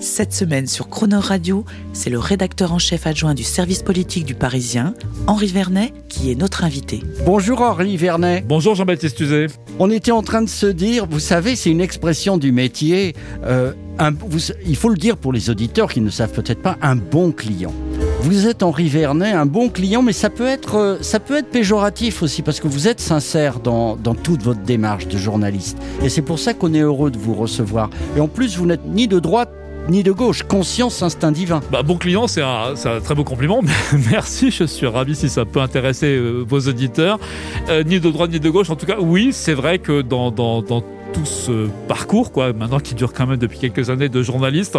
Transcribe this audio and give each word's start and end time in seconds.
Cette 0.00 0.32
semaine 0.32 0.66
sur 0.68 0.88
Croner 0.88 1.16
Radio, 1.16 1.64
c'est 1.92 2.08
le 2.10 2.18
rédacteur 2.20 2.72
en 2.72 2.78
chef 2.78 3.06
adjoint 3.06 3.34
du 3.34 3.42
service 3.42 3.82
politique 3.82 4.24
du 4.24 4.34
Parisien, 4.34 4.94
Henri 5.26 5.48
Vernet, 5.48 5.92
qui 6.08 6.30
est 6.30 6.36
notre 6.36 6.62
invité. 6.62 7.02
Bonjour 7.26 7.60
Henri 7.62 7.96
Vernet. 7.96 8.44
Bonjour 8.46 8.76
Jean-Baptiste 8.76 9.16
Tuzet. 9.16 9.46
On 9.80 9.90
était 9.90 10.12
en 10.12 10.22
train 10.22 10.42
de 10.42 10.48
se 10.48 10.66
dire, 10.66 11.06
vous 11.10 11.18
savez, 11.18 11.56
c'est 11.56 11.70
une 11.70 11.80
expression 11.80 12.38
du 12.38 12.52
métier. 12.52 13.14
euh, 13.44 13.72
un- 13.98 14.12
vous- 14.12 14.52
il 14.64 14.76
faut 14.76 14.88
le 14.88 14.96
dire 14.96 15.16
pour 15.16 15.32
les 15.32 15.50
auditeurs 15.50 15.92
qui 15.92 16.00
ne 16.00 16.10
savent 16.10 16.32
peut-être 16.32 16.62
pas, 16.62 16.76
un 16.80 16.94
bon 16.94 17.32
client. 17.32 17.72
Vous 18.22 18.46
êtes 18.46 18.62
Henri 18.62 18.88
Vernet, 18.88 19.32
un 19.32 19.46
bon 19.46 19.68
client, 19.68 20.02
mais 20.02 20.12
ça 20.12 20.30
peut 20.30 20.46
être, 20.46 20.76
euh, 20.76 20.98
ça 21.00 21.18
peut 21.18 21.36
être 21.38 21.50
péjoratif 21.50 22.22
aussi 22.22 22.42
parce 22.42 22.60
que 22.60 22.68
vous 22.68 22.86
êtes 22.86 23.00
sincère 23.00 23.58
dans, 23.58 23.96
dans 23.96 24.14
toute 24.14 24.42
votre 24.42 24.60
démarche 24.62 25.08
de 25.08 25.18
journaliste. 25.18 25.76
Et 26.04 26.08
c'est 26.08 26.22
pour 26.22 26.38
ça 26.38 26.54
qu'on 26.54 26.74
est 26.74 26.80
heureux 26.80 27.10
de 27.10 27.18
vous 27.18 27.34
recevoir. 27.34 27.90
Et 28.16 28.20
en 28.20 28.28
plus, 28.28 28.56
vous 28.56 28.66
n'êtes 28.66 28.86
ni 28.86 29.08
de 29.08 29.18
droite 29.18 29.50
ni 29.88 30.02
de 30.02 30.12
gauche. 30.12 30.42
Conscience, 30.42 31.02
instinct 31.02 31.32
divin. 31.32 31.60
Bah, 31.70 31.82
bon 31.82 31.96
client, 31.96 32.26
c'est 32.26 32.42
un, 32.42 32.74
très 33.02 33.14
beau 33.14 33.24
compliment. 33.24 33.60
Merci, 34.10 34.50
je 34.50 34.64
suis 34.64 34.86
ravi 34.86 35.14
si 35.14 35.28
ça 35.28 35.44
peut 35.44 35.60
intéresser 35.60 36.16
euh, 36.16 36.44
vos 36.46 36.60
auditeurs. 36.60 37.18
Euh, 37.68 37.82
ni 37.84 38.00
de 38.00 38.10
droite 38.10 38.30
ni 38.30 38.40
de 38.40 38.50
gauche, 38.50 38.70
en 38.70 38.76
tout 38.76 38.86
cas, 38.86 38.98
oui, 39.00 39.30
c'est 39.32 39.54
vrai 39.54 39.78
que 39.78 40.02
dans, 40.02 40.30
tout 41.12 41.24
ce 41.24 41.68
parcours, 41.88 42.32
quoi, 42.32 42.52
maintenant 42.52 42.80
qui 42.80 42.94
dure 42.94 43.14
quand 43.14 43.26
même 43.26 43.38
depuis 43.38 43.58
quelques 43.58 43.88
années 43.88 44.10
de 44.10 44.22
journaliste, 44.22 44.78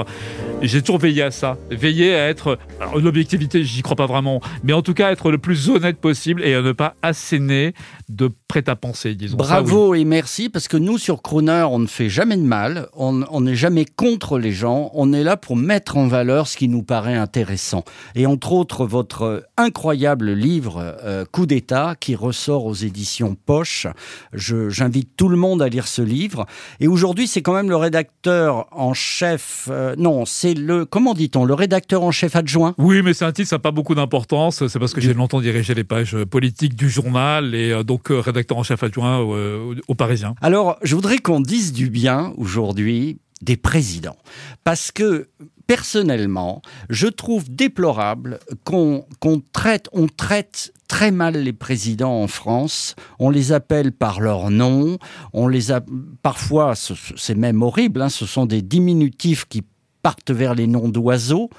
j'ai 0.61 0.81
toujours 0.81 0.99
veillé 0.99 1.23
à 1.23 1.31
ça. 1.31 1.57
Veillé 1.71 2.13
à 2.13 2.27
être. 2.29 2.59
L'objectivité, 2.95 3.63
j'y 3.63 3.81
crois 3.81 3.95
pas 3.95 4.05
vraiment, 4.05 4.39
mais 4.63 4.73
en 4.73 4.83
tout 4.83 4.93
cas, 4.93 5.11
être 5.11 5.31
le 5.31 5.39
plus 5.39 5.69
honnête 5.69 5.97
possible 5.97 6.43
et 6.43 6.53
à 6.53 6.61
ne 6.61 6.71
pas 6.71 6.95
asséner 7.01 7.73
de 8.09 8.29
prêt-à-penser, 8.49 9.13
disons. 9.15 9.37
Ça, 9.37 9.43
oui. 9.43 9.47
Bravo 9.47 9.93
et 9.93 10.03
merci 10.05 10.49
parce 10.49 10.67
que 10.67 10.75
nous 10.75 10.97
sur 10.97 11.21
Crooner 11.21 11.65
on 11.69 11.77
ne 11.79 11.85
fait 11.87 12.09
jamais 12.09 12.35
de 12.35 12.41
mal, 12.41 12.87
on 12.95 13.41
n'est 13.41 13.55
jamais 13.55 13.85
contre 13.85 14.39
les 14.39 14.51
gens, 14.51 14.89
on 14.95 15.13
est 15.13 15.23
là 15.23 15.37
pour 15.37 15.55
mettre 15.55 15.95
en 15.97 16.07
valeur 16.07 16.47
ce 16.47 16.57
qui 16.57 16.67
nous 16.67 16.81
paraît 16.83 17.15
intéressant. 17.15 17.85
Et 18.15 18.25
entre 18.25 18.51
autres 18.51 18.85
votre 18.87 19.45
incroyable 19.55 20.31
livre 20.33 20.97
euh, 21.03 21.25
Coup 21.31 21.45
d'État 21.45 21.95
qui 21.99 22.15
ressort 22.15 22.65
aux 22.65 22.73
éditions 22.73 23.37
Poche. 23.45 23.85
Je- 24.33 24.69
J'invite 24.69 25.11
tout 25.15 25.29
le 25.29 25.37
monde 25.37 25.61
à 25.61 25.69
lire 25.69 25.87
ce 25.87 26.01
livre. 26.01 26.45
Et 26.79 26.87
aujourd'hui 26.87 27.27
c'est 27.27 27.43
quand 27.43 27.53
même 27.53 27.69
le 27.69 27.75
rédacteur 27.75 28.65
en 28.71 28.95
chef, 28.95 29.69
euh, 29.71 29.93
non 29.97 30.25
c'est 30.25 30.55
le, 30.55 30.85
comment 30.85 31.13
dit-on, 31.13 31.45
le 31.45 31.53
rédacteur 31.53 32.01
en 32.01 32.11
chef 32.11 32.35
adjoint? 32.35 32.73
Oui, 32.79 33.03
mais 33.03 33.13
c'est 33.13 33.25
un 33.25 33.31
titre, 33.31 33.49
ça 33.49 33.57
n'a 33.57 33.59
pas 33.61 33.71
beaucoup 33.71 33.93
d'importance. 33.93 34.65
C'est 34.67 34.79
parce 34.79 34.93
que 34.95 35.01
j'ai 35.01 35.13
longtemps 35.13 35.39
dirigé 35.39 35.75
les 35.75 35.83
pages 35.83 36.17
politiques 36.25 36.75
du 36.75 36.89
journal 36.89 37.53
et 37.53 37.71
euh, 37.71 37.83
donc 37.83 38.09
euh, 38.09 38.19
rédacteur 38.39 38.57
en 38.57 38.63
chef 38.63 38.81
adjoint 38.83 39.21
euh, 39.21 39.75
au, 39.87 39.95
Parisien. 39.95 40.35
Alors, 40.41 40.77
je 40.83 40.95
voudrais 40.95 41.17
qu'on 41.17 41.41
dise 41.41 41.73
du 41.73 41.89
bien 41.89 42.33
aujourd'hui 42.37 43.19
des 43.41 43.57
présidents. 43.57 44.17
Parce 44.63 44.91
que, 44.91 45.29
personnellement, 45.67 46.61
je 46.89 47.07
trouve 47.07 47.49
déplorable 47.49 48.39
qu'on 48.65 49.05
traite, 49.53 49.87
on 49.93 50.07
traite 50.07 50.73
très 50.87 51.11
mal 51.11 51.35
les 51.37 51.53
présidents 51.53 52.21
en 52.21 52.27
France. 52.27 52.95
On 53.19 53.29
les 53.29 53.51
appelle 53.51 53.91
par 53.91 54.19
leur 54.19 54.49
nom. 54.49 54.97
On 55.33 55.47
les 55.47 55.71
a, 55.71 55.81
parfois, 56.21 56.75
ce- 56.75 56.93
c'est 57.15 57.35
même 57.35 57.61
horrible, 57.61 58.01
hein, 58.01 58.09
ce 58.09 58.25
sont 58.25 58.45
des 58.45 58.61
diminutifs 58.61 59.45
qui 59.45 59.63
partent 60.01 60.31
vers 60.31 60.55
les 60.55 60.67
noms 60.67 60.89
d'oiseaux. 60.89 61.49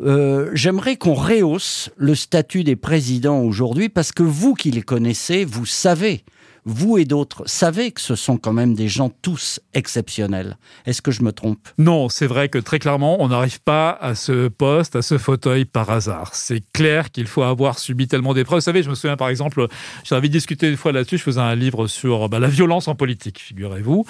Euh, 0.00 0.50
J'aimerais 0.54 0.96
qu'on 0.96 1.14
rehausse 1.14 1.90
le 1.96 2.14
statut 2.14 2.64
des 2.64 2.76
présidents 2.76 3.40
aujourd'hui 3.40 3.88
parce 3.88 4.12
que 4.12 4.22
vous 4.22 4.54
qui 4.54 4.70
les 4.70 4.82
connaissez, 4.82 5.44
vous 5.44 5.66
savez, 5.66 6.24
vous 6.64 6.96
et 6.96 7.04
d'autres 7.04 7.42
savez 7.46 7.92
que 7.92 8.00
ce 8.00 8.14
sont 8.14 8.36
quand 8.38 8.52
même 8.52 8.74
des 8.74 8.88
gens 8.88 9.10
tous 9.22 9.60
exceptionnels. 9.74 10.56
Est-ce 10.86 11.02
que 11.02 11.10
je 11.10 11.22
me 11.22 11.32
trompe? 11.32 11.68
Non, 11.78 12.08
c'est 12.08 12.26
vrai 12.26 12.48
que 12.48 12.58
très 12.58 12.78
clairement, 12.78 13.22
on 13.22 13.28
n'arrive 13.28 13.60
pas 13.60 13.90
à 13.90 14.14
ce 14.14 14.48
poste, 14.48 14.96
à 14.96 15.02
ce 15.02 15.18
fauteuil 15.18 15.66
par 15.66 15.90
hasard. 15.90 16.34
C'est 16.34 16.62
clair 16.72 17.10
qu'il 17.10 17.26
faut 17.26 17.42
avoir 17.42 17.78
subi 17.78 18.08
tellement 18.08 18.32
d'épreuves. 18.34 18.60
Vous 18.60 18.64
savez, 18.64 18.82
je 18.82 18.90
me 18.90 18.94
souviens 18.94 19.16
par 19.16 19.28
exemple, 19.28 19.66
j'avais 20.04 20.28
discuté 20.28 20.68
une 20.68 20.76
fois 20.76 20.92
là-dessus, 20.92 21.18
je 21.18 21.22
faisais 21.22 21.40
un 21.40 21.54
livre 21.54 21.86
sur 21.86 22.28
bah, 22.28 22.38
la 22.38 22.48
violence 22.48 22.88
en 22.88 22.94
politique, 22.94 23.40
figurez-vous. 23.40 24.06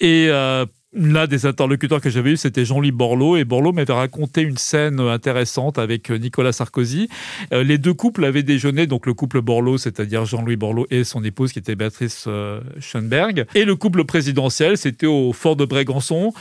Et 0.00 0.28
euh, 0.30 0.64
L'un 0.92 1.28
des 1.28 1.46
interlocuteurs 1.46 2.00
que 2.00 2.10
j'avais 2.10 2.32
eu, 2.32 2.36
c'était 2.36 2.64
Jean-Louis 2.64 2.90
Borloo. 2.90 3.36
Et 3.36 3.44
Borloo 3.44 3.72
m'avait 3.72 3.92
raconté 3.92 4.42
une 4.42 4.58
scène 4.58 4.98
intéressante 4.98 5.78
avec 5.78 6.10
Nicolas 6.10 6.52
Sarkozy. 6.52 7.08
Euh, 7.52 7.62
les 7.62 7.78
deux 7.78 7.94
couples 7.94 8.24
avaient 8.24 8.42
déjeuné, 8.42 8.88
donc 8.88 9.06
le 9.06 9.14
couple 9.14 9.40
Borloo, 9.40 9.78
c'est-à-dire 9.78 10.24
Jean-Louis 10.24 10.56
Borloo 10.56 10.86
et 10.90 11.04
son 11.04 11.22
épouse, 11.22 11.52
qui 11.52 11.60
était 11.60 11.76
Béatrice 11.76 12.24
euh, 12.26 12.60
Schoenberg. 12.80 13.46
Et 13.54 13.64
le 13.64 13.76
couple 13.76 14.04
présidentiel, 14.04 14.76
c'était 14.76 15.06
au 15.06 15.32
fort 15.32 15.54
de 15.54 15.64
Brégançon. 15.64 16.32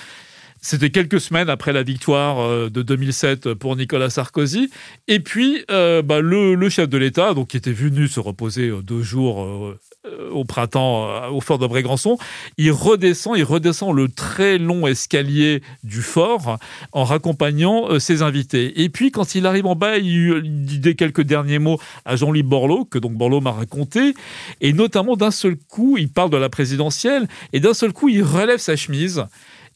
C'était 0.62 0.90
quelques 0.90 1.22
semaines 1.22 1.50
après 1.50 1.72
la 1.72 1.84
victoire 1.84 2.40
euh, 2.42 2.70
de 2.70 2.82
2007 2.82 3.54
pour 3.54 3.76
Nicolas 3.78 4.10
Sarkozy. 4.10 4.70
Et 5.08 5.22
puis, 5.22 5.64
euh, 5.72 6.02
bah, 6.02 6.20
le, 6.20 6.56
le 6.56 6.70
chef 6.70 6.90
de 6.90 6.98
l'État, 6.98 7.34
donc 7.34 7.50
qui 7.50 7.58
était 7.58 7.72
venu 7.72 8.08
se 8.08 8.20
reposer 8.20 8.68
euh, 8.68 8.82
deux 8.82 9.02
jours 9.02 9.42
euh, 9.42 9.72
euh, 9.72 9.89
au 10.32 10.44
printemps 10.46 11.10
euh, 11.10 11.30
au 11.30 11.42
fort 11.42 11.60
de 11.60 11.68
Brégançon, 11.68 12.18
il 12.58 12.72
redescend, 12.72 13.38
il 13.38 13.44
redescend 13.44 13.96
le 13.96 14.08
très 14.10 14.58
long 14.58 14.88
escalier 14.88 15.62
du 15.84 16.02
fort 16.02 16.58
en 16.92 17.04
raccompagnant 17.04 17.90
euh, 17.90 18.00
ses 18.00 18.22
invités. 18.22 18.82
Et 18.82 18.90
puis, 18.90 19.12
quand 19.12 19.36
il 19.36 19.46
arrive 19.46 19.66
en 19.66 19.76
bas, 19.76 19.98
il, 19.98 20.42
dit 20.44 20.96
quelques 20.96 21.22
derniers 21.22 21.60
mots 21.60 21.80
à 22.06 22.16
Jean-Louis 22.16 22.44
Borloo, 22.44 22.86
que 22.86 23.00
donc 23.00 23.14
Borloo 23.14 23.42
m'a 23.42 23.52
raconté. 23.52 24.14
Et 24.62 24.74
notamment, 24.74 25.16
d'un 25.16 25.32
seul 25.32 25.56
coup, 25.56 25.98
il 25.98 26.10
parle 26.10 26.30
de 26.30 26.38
la 26.38 26.50
présidentielle, 26.50 27.28
et 27.54 27.60
d'un 27.60 27.74
seul 27.74 27.94
coup, 27.94 28.10
il 28.10 28.24
relève 28.24 28.60
sa 28.60 28.76
chemise 28.76 29.26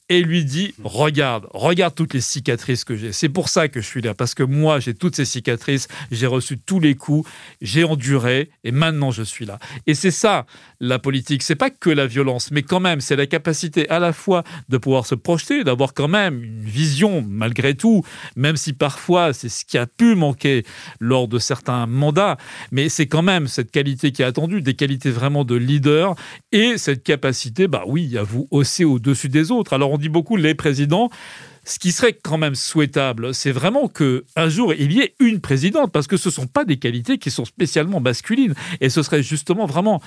et 0.09 0.21
lui 0.21 0.43
dit 0.45 0.73
Regarde, 0.83 1.47
regarde 1.53 1.95
toutes 1.95 2.13
les 2.13 2.21
cicatrices 2.21 2.83
que 2.83 2.95
j'ai. 2.95 3.11
C'est 3.13 3.29
pour 3.29 3.49
ça 3.49 3.67
que 3.67 3.81
je 3.81 3.85
suis 3.85 4.01
là, 4.01 4.13
parce 4.13 4.35
que 4.35 4.43
moi, 4.43 4.79
j'ai 4.79 4.93
toutes 4.93 5.15
ces 5.15 5.25
cicatrices, 5.25 5.87
j'ai 6.11 6.27
reçu 6.27 6.57
tous 6.57 6.79
les 6.79 6.95
coups, 6.95 7.29
j'ai 7.61 7.83
enduré, 7.83 8.49
et 8.63 8.71
maintenant 8.71 9.11
je 9.11 9.23
suis 9.23 9.45
là. 9.45 9.59
Et 9.87 9.93
c'est 9.93 10.11
ça, 10.11 10.45
la 10.79 10.99
politique. 10.99 11.43
C'est 11.43 11.55
pas 11.55 11.69
que 11.69 11.89
la 11.89 12.05
violence, 12.05 12.51
mais 12.51 12.63
quand 12.63 12.79
même, 12.79 13.01
c'est 13.01 13.15
la 13.15 13.27
capacité 13.27 13.89
à 13.89 13.99
la 13.99 14.13
fois 14.13 14.43
de 14.69 14.77
pouvoir 14.77 15.05
se 15.05 15.15
projeter, 15.15 15.63
d'avoir 15.63 15.93
quand 15.93 16.07
même 16.07 16.43
une 16.43 16.63
vision, 16.63 17.23
malgré 17.27 17.75
tout, 17.75 18.03
même 18.35 18.57
si 18.57 18.73
parfois 18.73 19.33
c'est 19.33 19.49
ce 19.49 19.63
qui 19.65 19.77
a 19.77 19.85
pu 19.85 20.15
manquer 20.15 20.65
lors 20.99 21.27
de 21.27 21.39
certains 21.39 21.85
mandats, 21.85 22.37
mais 22.71 22.89
c'est 22.89 23.07
quand 23.07 23.21
même 23.21 23.47
cette 23.47 23.71
qualité 23.71 24.11
qui 24.11 24.21
est 24.21 24.25
attendue, 24.25 24.61
des 24.61 24.73
qualités 24.73 25.11
vraiment 25.11 25.45
de 25.45 25.55
leader, 25.55 26.15
et 26.51 26.77
cette 26.77 27.03
capacité, 27.03 27.67
bah 27.67 27.83
oui, 27.87 28.17
à 28.17 28.23
vous 28.23 28.47
hausser 28.51 28.83
au-dessus 28.83 29.29
des 29.29 29.51
autres. 29.51 29.73
Alors 29.73 29.92
on 29.93 29.97
dit 29.97 30.09
beaucoup 30.09 30.35
les 30.35 30.55
présidents. 30.55 31.09
Ce 31.65 31.79
qui 31.79 31.93
serait 31.93 32.13
quand 32.13 32.37
même 32.37 32.55
souhaitable, 32.55 33.33
c'est 33.33 33.51
vraiment 33.51 33.87
que 33.87 34.25
un 34.35 34.49
jour 34.49 34.73
il 34.73 34.91
y 34.91 34.99
ait 34.99 35.15
une 35.19 35.39
présidente, 35.39 35.93
parce 35.93 36.07
que 36.07 36.17
ce 36.17 36.27
ne 36.27 36.33
sont 36.33 36.47
pas 36.47 36.65
des 36.65 36.77
qualités 36.77 37.17
qui 37.17 37.31
sont 37.31 37.45
spécialement 37.45 38.01
masculines, 38.01 38.53
et 38.81 38.89
ce 38.89 39.01
serait 39.01 39.23
justement 39.23 39.65
vraiment 39.65 40.01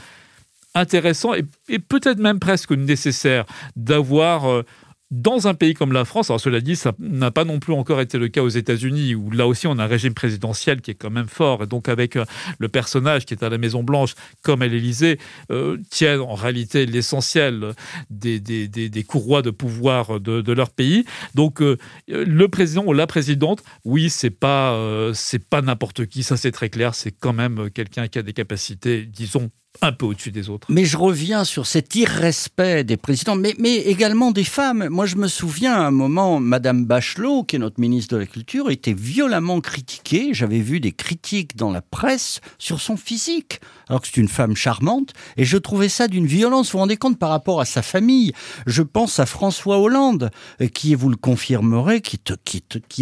intéressant 0.74 1.32
et, 1.32 1.78
peut-être 1.78 2.18
même 2.18 2.38
presque 2.38 2.72
nécessaire 2.72 3.46
d'avoir 3.74 4.50
euh, 4.50 4.64
dans 5.10 5.46
un 5.46 5.54
pays 5.54 5.74
comme 5.74 5.92
la 5.92 6.04
France, 6.04 6.30
alors 6.30 6.40
cela 6.40 6.60
dit, 6.60 6.74
ça 6.74 6.92
n'a 6.98 7.30
pas 7.30 7.44
non 7.44 7.60
plus 7.60 7.72
encore 7.72 8.00
été 8.00 8.18
le 8.18 8.28
cas 8.28 8.42
aux 8.42 8.48
États-Unis, 8.48 9.14
où 9.14 9.30
là 9.30 9.46
aussi 9.46 9.68
on 9.68 9.78
a 9.78 9.84
un 9.84 9.86
régime 9.86 10.14
présidentiel 10.14 10.80
qui 10.80 10.90
est 10.90 10.94
quand 10.94 11.10
même 11.10 11.28
fort, 11.28 11.62
et 11.62 11.66
donc 11.66 11.88
avec 11.88 12.16
euh, 12.16 12.24
le 12.58 12.68
personnage 12.68 13.24
qui 13.24 13.34
est 13.34 13.44
à 13.44 13.48
la 13.48 13.58
Maison 13.58 13.84
Blanche, 13.84 14.14
comme 14.42 14.62
à 14.62 14.66
l'Élysée, 14.66 15.18
euh, 15.52 15.76
tiennent 15.90 16.20
en 16.20 16.34
réalité 16.34 16.86
l'essentiel 16.86 17.74
des, 18.10 18.40
des, 18.40 18.66
des, 18.68 19.04
courroies 19.04 19.42
de 19.42 19.50
pouvoir 19.50 20.18
de, 20.18 20.40
de 20.40 20.52
leur 20.52 20.70
pays. 20.70 21.04
Donc 21.34 21.62
euh, 21.62 21.76
le 22.08 22.48
président 22.48 22.84
ou 22.84 22.92
la 22.92 23.06
présidente, 23.06 23.62
oui, 23.84 24.10
c'est 24.10 24.30
pas 24.30 24.72
euh, 24.72 25.12
c'est 25.14 25.44
pas 25.48 25.62
n'importe 25.62 26.06
qui, 26.06 26.24
ça 26.24 26.36
c'est 26.36 26.52
très 26.52 26.68
clair, 26.68 26.96
c'est 26.96 27.12
quand 27.12 27.32
même 27.32 27.70
quelqu'un 27.70 28.08
qui 28.08 28.18
a 28.18 28.22
des 28.22 28.32
capacités, 28.32 29.04
disons 29.04 29.50
un 29.82 29.92
peu 29.92 30.06
au-dessus 30.06 30.32
des 30.32 30.48
autres. 30.48 30.66
Mais 30.70 30.84
je 30.84 30.96
reviens 30.96 31.44
sur 31.44 31.66
cet 31.66 31.94
irrespect 31.94 32.84
des 32.84 32.96
présidents, 32.96 33.36
mais, 33.36 33.76
également 33.76 34.30
des 34.30 34.44
femmes. 34.44 34.88
Moi, 34.88 35.06
je 35.06 35.16
me 35.16 35.28
souviens 35.28 35.74
à 35.74 35.86
un 35.86 35.90
moment, 35.90 36.40
Madame 36.40 36.84
Bachelot, 36.84 37.44
qui 37.44 37.56
est 37.56 37.58
notre 37.58 37.80
ministre 37.80 38.14
de 38.14 38.20
la 38.20 38.26
Culture, 38.26 38.70
était 38.70 38.92
violemment 38.92 39.60
critiquée. 39.60 40.30
J'avais 40.32 40.60
vu 40.60 40.80
des 40.80 40.92
critiques 40.92 41.56
dans 41.56 41.70
la 41.70 41.82
presse 41.82 42.40
sur 42.58 42.80
son 42.80 42.96
physique, 42.96 43.60
alors 43.88 44.00
que 44.00 44.08
c'est 44.08 44.16
une 44.16 44.28
femme 44.28 44.56
charmante, 44.56 45.12
et 45.36 45.44
je 45.44 45.56
trouvais 45.56 45.88
ça 45.88 46.08
d'une 46.08 46.26
violence. 46.26 46.66
Vous 46.66 46.72
vous 46.72 46.78
rendez 46.78 46.96
compte 46.96 47.18
par 47.18 47.30
rapport 47.30 47.60
à 47.60 47.64
sa 47.64 47.82
famille 47.82 48.32
Je 48.66 48.82
pense 48.82 49.20
à 49.20 49.26
François 49.26 49.78
Hollande, 49.78 50.30
qui, 50.74 50.94
vous 50.94 51.08
le 51.08 51.16
confirmerez, 51.16 52.00
qui 52.00 52.18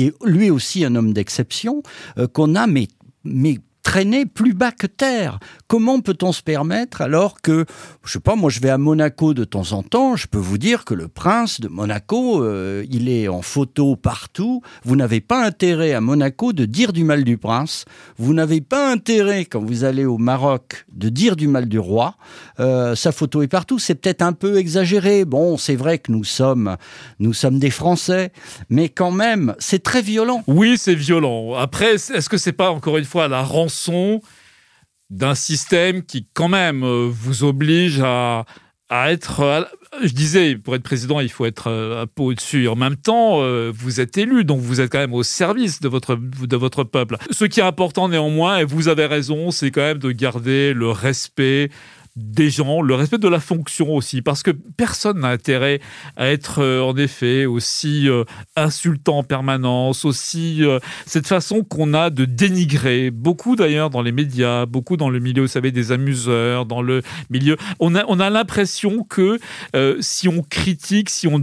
est 0.02 0.14
lui 0.24 0.50
aussi 0.50 0.84
un 0.84 0.94
homme 0.94 1.12
d'exception, 1.12 1.82
euh, 2.18 2.26
qu'on 2.26 2.54
a, 2.54 2.66
mais, 2.66 2.88
mais 3.24 3.58
traîner 3.84 4.26
plus 4.26 4.54
bas 4.54 4.72
que 4.72 4.88
terre. 4.88 5.38
Comment 5.68 6.00
peut-on 6.00 6.32
se 6.32 6.42
permettre 6.42 7.02
alors 7.02 7.40
que, 7.40 7.66
je 8.04 8.12
sais 8.12 8.20
pas, 8.20 8.34
moi 8.34 8.50
je 8.50 8.58
vais 8.58 8.70
à 8.70 8.78
Monaco 8.78 9.34
de 9.34 9.44
temps 9.44 9.72
en 9.72 9.82
temps, 9.82 10.16
je 10.16 10.26
peux 10.26 10.38
vous 10.38 10.58
dire 10.58 10.84
que 10.84 10.94
le 10.94 11.06
prince 11.06 11.60
de 11.60 11.68
Monaco, 11.68 12.42
euh, 12.42 12.84
il 12.90 13.08
est 13.08 13.28
en 13.28 13.42
photo 13.42 13.94
partout. 13.94 14.62
Vous 14.84 14.96
n'avez 14.96 15.20
pas 15.20 15.44
intérêt 15.44 15.92
à 15.92 16.00
Monaco 16.00 16.52
de 16.52 16.64
dire 16.64 16.92
du 16.92 17.04
mal 17.04 17.24
du 17.24 17.36
prince. 17.36 17.84
Vous 18.16 18.32
n'avez 18.32 18.62
pas 18.62 18.90
intérêt, 18.90 19.44
quand 19.44 19.62
vous 19.62 19.84
allez 19.84 20.06
au 20.06 20.18
Maroc, 20.18 20.86
de 20.92 21.10
dire 21.10 21.36
du 21.36 21.46
mal 21.46 21.68
du 21.68 21.78
roi. 21.78 22.16
Euh, 22.60 22.94
sa 22.94 23.12
photo 23.12 23.42
est 23.42 23.48
partout. 23.48 23.78
C'est 23.78 23.94
peut-être 23.94 24.22
un 24.22 24.32
peu 24.32 24.56
exagéré. 24.56 25.26
Bon, 25.26 25.58
c'est 25.58 25.76
vrai 25.76 25.98
que 25.98 26.10
nous 26.10 26.24
sommes, 26.24 26.76
nous 27.18 27.34
sommes 27.34 27.58
des 27.58 27.70
Français, 27.70 28.32
mais 28.70 28.88
quand 28.88 29.10
même, 29.10 29.54
c'est 29.58 29.82
très 29.82 30.00
violent. 30.00 30.42
Oui, 30.46 30.76
c'est 30.78 30.94
violent. 30.94 31.54
Après, 31.54 31.94
est-ce 31.94 32.28
que 32.28 32.38
c'est 32.38 32.52
pas 32.52 32.70
encore 32.70 32.96
une 32.96 33.04
fois 33.04 33.28
la 33.28 33.42
rançon 33.42 33.73
d'un 35.10 35.34
système 35.34 36.02
qui, 36.02 36.26
quand 36.34 36.48
même, 36.48 36.82
euh, 36.82 37.08
vous 37.10 37.44
oblige 37.44 38.00
à, 38.00 38.44
être. 38.90 39.68
je 40.04 40.12
disais, 40.12 40.56
pour 40.56 40.74
être 40.76 40.82
président, 40.82 41.18
il 41.18 41.28
faut 41.28 41.46
être 41.46 41.68
euh, 41.68 42.02
un 42.02 42.06
peu 42.06 42.22
au-dessus. 42.22 42.68
En 42.68 42.76
même 42.76 42.96
temps, 42.96 43.42
euh, 43.42 43.72
vous 43.74 44.00
êtes 44.00 44.16
élu, 44.18 44.44
donc 44.44 44.60
vous 44.60 44.80
êtes 44.80 44.90
quand 44.90 44.98
même 44.98 45.14
au 45.14 45.24
service 45.24 45.80
de 45.80 45.88
votre, 45.88 46.14
de 46.16 46.56
votre 46.56 46.84
peuple. 46.84 47.16
Ce 47.30 47.44
qui 47.44 47.60
est 47.60 47.64
important 47.64 48.08
néanmoins, 48.08 48.58
et 48.58 48.64
vous 48.64 48.88
avez 48.88 49.06
raison, 49.06 49.50
c'est 49.50 49.70
quand 49.70 49.80
même 49.80 49.98
de 49.98 50.12
garder 50.12 50.72
le 50.74 50.90
respect 50.90 51.70
des 52.16 52.48
gens, 52.48 52.80
le 52.80 52.94
respect 52.94 53.18
de 53.18 53.26
la 53.26 53.40
fonction 53.40 53.92
aussi, 53.92 54.22
parce 54.22 54.44
que 54.44 54.52
personne 54.52 55.20
n'a 55.20 55.30
intérêt 55.30 55.80
à 56.16 56.28
être 56.28 56.60
euh, 56.60 56.80
en 56.80 56.96
effet 56.96 57.44
aussi 57.44 58.08
euh, 58.08 58.22
insultant 58.54 59.18
en 59.18 59.22
permanence, 59.24 60.04
aussi 60.04 60.62
euh, 60.62 60.78
cette 61.06 61.26
façon 61.26 61.64
qu'on 61.64 61.92
a 61.92 62.10
de 62.10 62.24
dénigrer, 62.24 63.10
beaucoup 63.10 63.56
d'ailleurs 63.56 63.90
dans 63.90 64.00
les 64.00 64.12
médias, 64.12 64.64
beaucoup 64.64 64.96
dans 64.96 65.10
le 65.10 65.18
milieu, 65.18 65.42
vous 65.42 65.48
savez, 65.48 65.72
des 65.72 65.90
amuseurs, 65.90 66.66
dans 66.66 66.82
le 66.82 67.02
milieu, 67.30 67.56
on 67.80 67.96
a, 67.96 68.04
on 68.06 68.20
a 68.20 68.30
l'impression 68.30 69.02
que 69.02 69.40
si 70.00 70.28
on 70.28 70.42
critique, 70.42 71.10
si 71.10 71.26
on... 71.26 71.42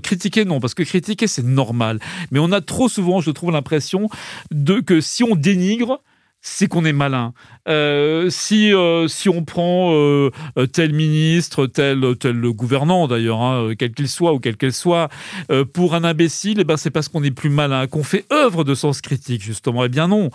critiquer 0.00 0.44
non, 0.44 0.60
parce 0.60 0.74
que 0.74 0.82
critiquer 0.84 1.26
c'est 1.26 1.44
normal, 1.44 1.98
mais 2.30 2.38
on 2.38 2.52
a 2.52 2.60
trop 2.60 2.88
souvent, 2.88 3.20
je 3.20 3.30
trouve, 3.30 3.50
l'impression 3.50 4.08
de 4.52 4.80
que 4.80 5.00
si 5.00 5.24
on 5.24 5.34
dénigre, 5.34 6.00
c'est 6.46 6.68
qu'on 6.68 6.84
est 6.84 6.92
malin. 6.92 7.32
Euh, 7.68 8.30
si 8.30 8.72
euh, 8.72 9.08
si 9.08 9.28
on 9.28 9.44
prend 9.44 9.92
euh, 9.92 10.30
tel 10.72 10.92
ministre, 10.92 11.66
tel 11.66 12.14
tel 12.20 12.40
gouvernant 12.40 13.08
d'ailleurs, 13.08 13.42
hein, 13.42 13.72
quel 13.76 13.92
qu'il 13.92 14.08
soit 14.08 14.32
ou 14.32 14.38
quel 14.38 14.56
qu'elle 14.56 14.72
soit, 14.72 15.08
pour 15.72 15.96
un 15.96 16.04
imbécile, 16.04 16.60
eh 16.60 16.64
ben 16.64 16.76
c'est 16.76 16.90
parce 16.90 17.08
qu'on 17.08 17.24
est 17.24 17.32
plus 17.32 17.50
malin, 17.50 17.88
qu'on 17.88 18.04
fait 18.04 18.24
œuvre 18.32 18.62
de 18.62 18.76
sens 18.76 19.00
critique 19.00 19.42
justement. 19.42 19.84
Eh 19.84 19.88
bien 19.88 20.06
non, 20.06 20.30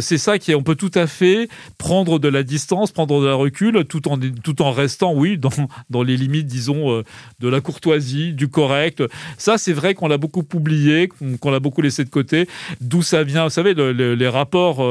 c'est 0.00 0.18
ça 0.18 0.38
qui 0.38 0.52
est. 0.52 0.54
On 0.54 0.62
peut 0.62 0.76
tout 0.76 0.92
à 0.94 1.08
fait 1.08 1.48
prendre 1.76 2.20
de 2.20 2.28
la 2.28 2.44
distance, 2.44 2.92
prendre 2.92 3.20
de 3.20 3.26
la 3.26 3.34
recul, 3.34 3.84
tout 3.84 4.08
en 4.08 4.16
tout 4.44 4.62
en 4.62 4.70
restant, 4.70 5.12
oui, 5.12 5.38
dans 5.38 5.50
dans 5.90 6.04
les 6.04 6.16
limites, 6.16 6.46
disons, 6.46 7.02
de 7.40 7.48
la 7.48 7.60
courtoisie, 7.60 8.32
du 8.32 8.48
correct. 8.48 9.02
Ça, 9.36 9.58
c'est 9.58 9.72
vrai 9.72 9.94
qu'on 9.94 10.06
l'a 10.06 10.18
beaucoup 10.18 10.44
oublié, 10.54 11.08
qu'on 11.40 11.50
l'a 11.50 11.60
beaucoup 11.60 11.82
laissé 11.82 12.04
de 12.04 12.10
côté. 12.10 12.46
D'où 12.80 13.02
ça 13.02 13.24
vient 13.24 13.44
Vous 13.44 13.50
savez, 13.50 13.74
les 13.74 14.28
rapports 14.28 14.84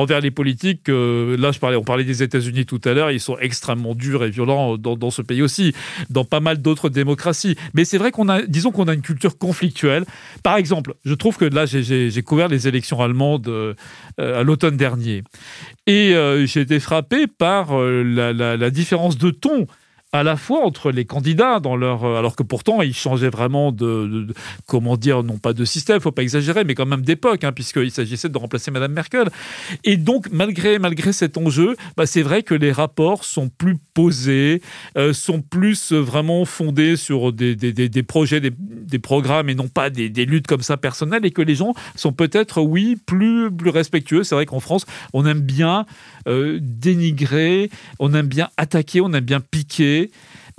envers 0.00 0.20
les 0.20 0.30
politiques 0.30 0.88
là, 0.88 1.52
je 1.52 1.58
parlais, 1.58 1.76
on 1.76 1.84
parlait 1.84 2.04
des 2.04 2.22
États-Unis 2.22 2.66
tout 2.66 2.80
à 2.84 2.92
l'heure, 2.92 3.10
ils 3.10 3.20
sont 3.20 3.36
extrêmement 3.38 3.94
durs 3.94 4.24
et 4.24 4.30
violents 4.30 4.76
dans, 4.76 5.10
ce 5.10 5.22
pays 5.22 5.42
aussi, 5.42 5.74
dans 6.08 6.24
pas 6.24 6.40
mal 6.40 6.60
d'autres 6.62 6.88
démocraties. 6.88 7.56
Mais 7.74 7.84
c'est 7.84 7.98
vrai 7.98 8.10
qu'on 8.10 8.28
a, 8.28 8.42
disons 8.42 8.70
qu'on 8.70 8.88
a 8.88 8.94
une 8.94 9.02
culture 9.02 9.38
conflictuelle. 9.38 10.04
Par 10.42 10.56
exemple, 10.56 10.94
je 11.04 11.14
trouve 11.14 11.36
que 11.36 11.44
là, 11.44 11.66
j'ai 11.66 12.22
couvert 12.22 12.48
les 12.48 12.68
élections 12.68 13.00
allemandes 13.00 13.48
euh, 13.48 13.74
à 14.18 14.42
l'automne 14.42 14.76
dernier. 14.76 15.22
Et 15.86 16.14
euh, 16.14 16.46
j'ai 16.46 16.60
été 16.60 16.80
frappé 16.80 17.26
par 17.26 17.78
euh, 17.78 18.02
la, 18.02 18.70
différence 18.70 19.18
de 19.18 19.30
ton 19.30 19.66
à 20.12 20.24
la 20.24 20.36
fois 20.36 20.64
entre 20.64 20.90
les 20.90 21.04
candidats 21.04 21.60
dans 21.60 21.76
leur 21.76 22.04
euh, 22.04 22.18
alors 22.18 22.34
que 22.34 22.42
pourtant 22.42 22.82
ils 22.82 22.94
changeaient 22.94 23.30
vraiment 23.30 23.70
de, 23.70 24.26
comment 24.66 24.96
dire 24.96 25.22
non 25.22 25.38
pas 25.38 25.52
de 25.52 25.64
système 25.64 26.00
faut 26.00 26.10
pas 26.10 26.22
exagérer 26.22 26.64
mais 26.64 26.74
quand 26.74 26.86
même 26.86 27.02
d'époque 27.02 27.44
hein, 27.44 27.52
puisqu'il 27.52 27.92
s'agissait 27.92 28.28
de 28.28 28.36
remplacer 28.36 28.72
Madame 28.72 28.92
Merkel. 28.92 29.28
Et 29.84 29.96
donc 29.96 30.28
malgré 30.32 30.78
malgré 30.80 31.12
cet 31.12 31.36
enjeu 31.36 31.76
bah, 31.96 32.06
c'est 32.06 32.22
vrai 32.22 32.42
que 32.42 32.54
les 32.54 32.72
rapports 32.72 33.24
sont 33.24 33.48
plus 33.48 33.76
posés 33.94 34.62
euh, 34.96 35.12
sont 35.12 35.42
plus 35.42 35.92
vraiment 35.92 36.44
fondés 36.44 36.96
sur 36.96 37.32
des, 37.32 37.54
des, 37.54 37.72
des, 37.72 38.02
projets 38.02 38.40
des, 38.40 38.98
programmes 38.98 39.48
et 39.48 39.54
non 39.54 39.68
pas 39.68 39.90
des, 39.90 40.08
luttes 40.08 40.48
comme 40.48 40.62
ça 40.62 40.76
personnelles 40.76 41.24
et 41.24 41.30
que 41.30 41.42
les 41.42 41.54
gens 41.54 41.74
sont 41.94 42.12
peut-être 42.12 42.62
oui 42.62 42.96
plus 42.96 43.50
plus 43.50 43.70
respectueux. 43.70 44.24
C'est 44.24 44.34
vrai 44.34 44.46
qu'en 44.46 44.60
France 44.60 44.86
on 45.12 45.24
aime 45.24 45.40
bien 45.40 45.86
euh, 46.26 46.58
dénigrer 46.60 47.70
on 48.00 48.12
aime 48.12 48.26
bien 48.26 48.48
attaquer 48.56 49.00
on 49.00 49.12
aime 49.12 49.24
bien 49.24 49.40
piquer 49.40 49.99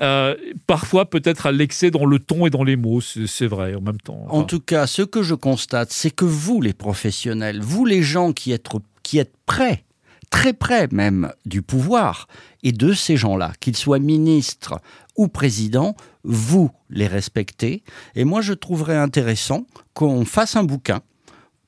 euh, 0.01 0.35
parfois 0.67 1.09
peut-être 1.09 1.45
à 1.45 1.51
l'excès 1.51 1.91
dans 1.91 2.05
le 2.05 2.19
ton 2.19 2.45
et 2.45 2.49
dans 2.49 2.63
les 2.63 2.75
mots, 2.75 3.01
c'est 3.01 3.47
vrai 3.47 3.75
en 3.75 3.81
même 3.81 3.99
temps. 3.99 4.25
En 4.29 4.43
tout 4.43 4.59
cas, 4.59 4.87
ce 4.87 5.01
que 5.01 5.23
je 5.23 5.35
constate, 5.35 5.91
c'est 5.91 6.11
que 6.11 6.25
vous, 6.25 6.61
les 6.61 6.73
professionnels, 6.73 7.61
vous, 7.61 7.85
les 7.85 8.01
gens 8.01 8.33
qui 8.33 8.51
êtes, 8.51 8.67
qui 9.03 9.19
êtes 9.19 9.33
prêts, 9.45 9.83
très 10.29 10.53
près 10.53 10.87
même 10.91 11.31
du 11.45 11.61
pouvoir, 11.61 12.27
et 12.63 12.71
de 12.71 12.93
ces 12.93 13.17
gens-là, 13.17 13.53
qu'ils 13.59 13.77
soient 13.77 13.99
ministres 13.99 14.79
ou 15.15 15.27
présidents, 15.27 15.95
vous 16.23 16.71
les 16.89 17.07
respectez. 17.07 17.83
Et 18.15 18.23
moi, 18.23 18.41
je 18.41 18.53
trouverais 18.53 18.97
intéressant 18.97 19.65
qu'on 19.93 20.25
fasse 20.25 20.55
un 20.55 20.63
bouquin 20.63 21.01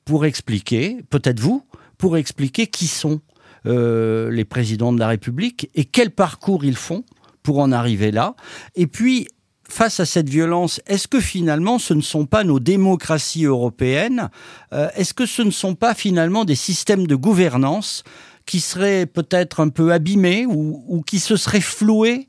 pour 0.04 0.24
expliquer, 0.26 0.98
peut-être 1.10 1.40
vous, 1.40 1.64
pour 1.98 2.16
expliquer 2.16 2.66
qui 2.66 2.86
sont 2.86 3.20
euh, 3.66 4.30
les 4.30 4.44
présidents 4.44 4.92
de 4.92 4.98
la 4.98 5.08
République 5.08 5.70
et 5.74 5.84
quel 5.84 6.10
parcours 6.10 6.64
ils 6.64 6.76
font 6.76 7.04
pour 7.44 7.60
en 7.60 7.70
arriver 7.70 8.10
là. 8.10 8.34
Et 8.74 8.88
puis, 8.88 9.28
face 9.68 10.00
à 10.00 10.06
cette 10.06 10.28
violence, 10.28 10.80
est-ce 10.86 11.06
que 11.06 11.20
finalement 11.20 11.78
ce 11.78 11.94
ne 11.94 12.00
sont 12.00 12.26
pas 12.26 12.42
nos 12.42 12.58
démocraties 12.58 13.44
européennes 13.44 14.30
euh, 14.72 14.88
Est-ce 14.96 15.14
que 15.14 15.26
ce 15.26 15.42
ne 15.42 15.52
sont 15.52 15.76
pas 15.76 15.94
finalement 15.94 16.44
des 16.44 16.56
systèmes 16.56 17.06
de 17.06 17.14
gouvernance 17.14 18.02
qui 18.46 18.60
seraient 18.60 19.06
peut-être 19.06 19.60
un 19.60 19.68
peu 19.68 19.92
abîmés 19.92 20.46
ou, 20.46 20.84
ou 20.88 21.02
qui 21.02 21.20
se 21.20 21.36
seraient 21.36 21.60
floués 21.60 22.28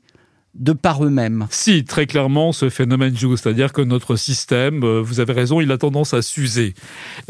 de 0.58 0.72
par 0.72 1.04
eux-mêmes. 1.04 1.46
Si, 1.50 1.84
très 1.84 2.06
clairement, 2.06 2.52
ce 2.52 2.68
phénomène 2.68 3.16
joue. 3.16 3.36
C'est-à-dire 3.36 3.72
que 3.72 3.82
notre 3.82 4.16
système, 4.16 4.82
euh, 4.82 5.00
vous 5.00 5.20
avez 5.20 5.32
raison, 5.32 5.60
il 5.60 5.70
a 5.72 5.78
tendance 5.78 6.14
à 6.14 6.22
s'user. 6.22 6.74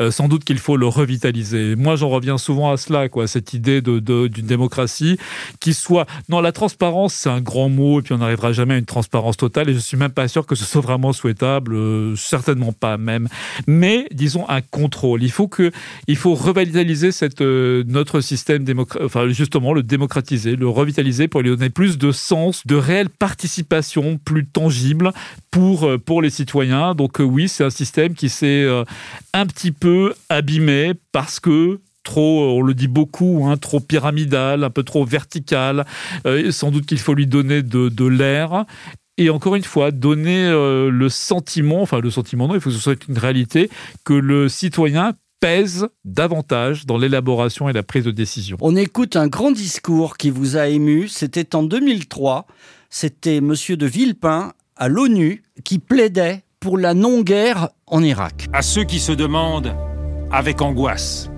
Euh, 0.00 0.10
sans 0.10 0.28
doute 0.28 0.44
qu'il 0.44 0.58
faut 0.58 0.76
le 0.76 0.86
revitaliser. 0.86 1.76
Moi, 1.76 1.96
j'en 1.96 2.08
reviens 2.08 2.38
souvent 2.38 2.70
à 2.70 2.76
cela, 2.76 3.08
quoi, 3.08 3.26
cette 3.26 3.54
idée 3.54 3.80
d'une 3.80 4.28
démocratie 4.28 5.18
qui 5.60 5.74
soit... 5.74 6.06
Non, 6.28 6.40
la 6.40 6.52
transparence, 6.52 7.14
c'est 7.14 7.28
un 7.28 7.40
grand 7.40 7.68
mot, 7.68 8.00
et 8.00 8.02
puis 8.02 8.14
on 8.14 8.18
n'arrivera 8.18 8.52
jamais 8.52 8.74
à 8.74 8.78
une 8.78 8.84
transparence 8.84 9.36
totale, 9.36 9.70
et 9.70 9.74
je 9.74 9.78
suis 9.78 9.96
même 9.96 10.10
pas 10.10 10.28
sûr 10.28 10.46
que 10.46 10.54
ce 10.54 10.64
soit 10.64 10.80
vraiment 10.80 11.12
souhaitable, 11.12 11.74
euh, 11.74 12.16
certainement 12.16 12.72
pas 12.72 12.96
même. 12.96 13.28
Mais, 13.66 14.06
disons, 14.12 14.48
un 14.48 14.60
contrôle. 14.60 15.22
Il 15.22 15.30
faut 15.30 15.48
que, 15.48 15.70
il 16.06 16.16
faut 16.16 16.34
revitaliser 16.34 17.10
notre 17.86 18.20
système 18.20 18.64
démocratique, 18.64 19.06
enfin, 19.06 19.28
justement, 19.28 19.72
le 19.72 19.82
démocratiser, 19.82 20.56
le 20.56 20.68
revitaliser 20.68 21.28
pour 21.28 21.42
lui 21.42 21.50
donner 21.50 21.70
plus 21.70 21.98
de 21.98 22.12
sens, 22.12 22.66
de 22.66 22.74
réel 22.74 23.08
participation 23.18 24.18
plus 24.18 24.46
tangible 24.46 25.12
pour, 25.50 25.84
euh, 25.84 25.98
pour 25.98 26.22
les 26.22 26.30
citoyens. 26.30 26.94
Donc 26.94 27.20
euh, 27.20 27.24
oui, 27.24 27.48
c'est 27.48 27.64
un 27.64 27.70
système 27.70 28.14
qui 28.14 28.28
s'est 28.28 28.64
euh, 28.64 28.84
un 29.32 29.46
petit 29.46 29.72
peu 29.72 30.14
abîmé 30.28 30.92
parce 31.12 31.40
que 31.40 31.80
trop, 32.02 32.56
on 32.58 32.62
le 32.62 32.74
dit 32.74 32.88
beaucoup, 32.88 33.46
hein, 33.46 33.56
trop 33.56 33.80
pyramidal, 33.80 34.62
un 34.64 34.70
peu 34.70 34.84
trop 34.84 35.04
vertical. 35.04 35.84
sans 36.50 36.70
doute 36.70 36.86
qu'il 36.86 37.00
faut 37.00 37.14
lui 37.14 37.26
donner 37.26 37.62
de, 37.62 37.88
de 37.88 38.04
l'air. 38.06 38.64
Et 39.18 39.28
encore 39.30 39.56
une 39.56 39.64
fois, 39.64 39.90
donner 39.90 40.48
le 40.48 41.08
sentiment, 41.08 41.82
enfin 41.82 42.00
le 42.00 42.10
sentiment 42.10 42.46
non, 42.46 42.54
il 42.54 42.60
faut 42.60 42.70
que 42.70 42.76
ce 42.76 42.82
soit 42.82 43.08
une 43.08 43.18
réalité, 43.18 43.70
que 44.04 44.12
le 44.12 44.48
citoyen 44.48 45.14
pèse 45.40 45.88
davantage 46.04 46.86
dans 46.86 46.96
l'élaboration 46.96 47.68
et 47.68 47.72
la 47.72 47.82
prise 47.82 48.04
de 48.04 48.10
décision. 48.10 48.56
On 48.60 48.76
écoute 48.76 49.16
un 49.16 49.26
grand 49.26 49.50
discours 49.50 50.16
qui 50.16 50.30
vous 50.30 50.56
a 50.56 50.68
ému, 50.68 51.08
c'était 51.08 51.54
en 51.54 51.62
2003 51.62 52.46
c'était 52.98 53.42
Monsieur 53.42 53.76
de 53.76 53.84
Villepin 53.84 54.54
à 54.74 54.88
l'ONU 54.88 55.42
qui 55.64 55.78
plaidait 55.78 56.44
pour 56.60 56.78
la 56.78 56.94
non-guerre 56.94 57.68
en 57.86 58.02
Irak. 58.02 58.46
À 58.54 58.62
ceux 58.62 58.84
qui 58.84 59.00
se 59.00 59.12
demandent 59.12 59.76
avec 60.32 60.62
angoisse 60.62 61.28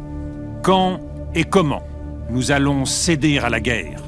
quand 0.62 1.00
et 1.34 1.42
comment 1.42 1.82
nous 2.30 2.52
allons 2.52 2.84
céder 2.84 3.40
à 3.40 3.48
la 3.48 3.58
guerre, 3.58 4.04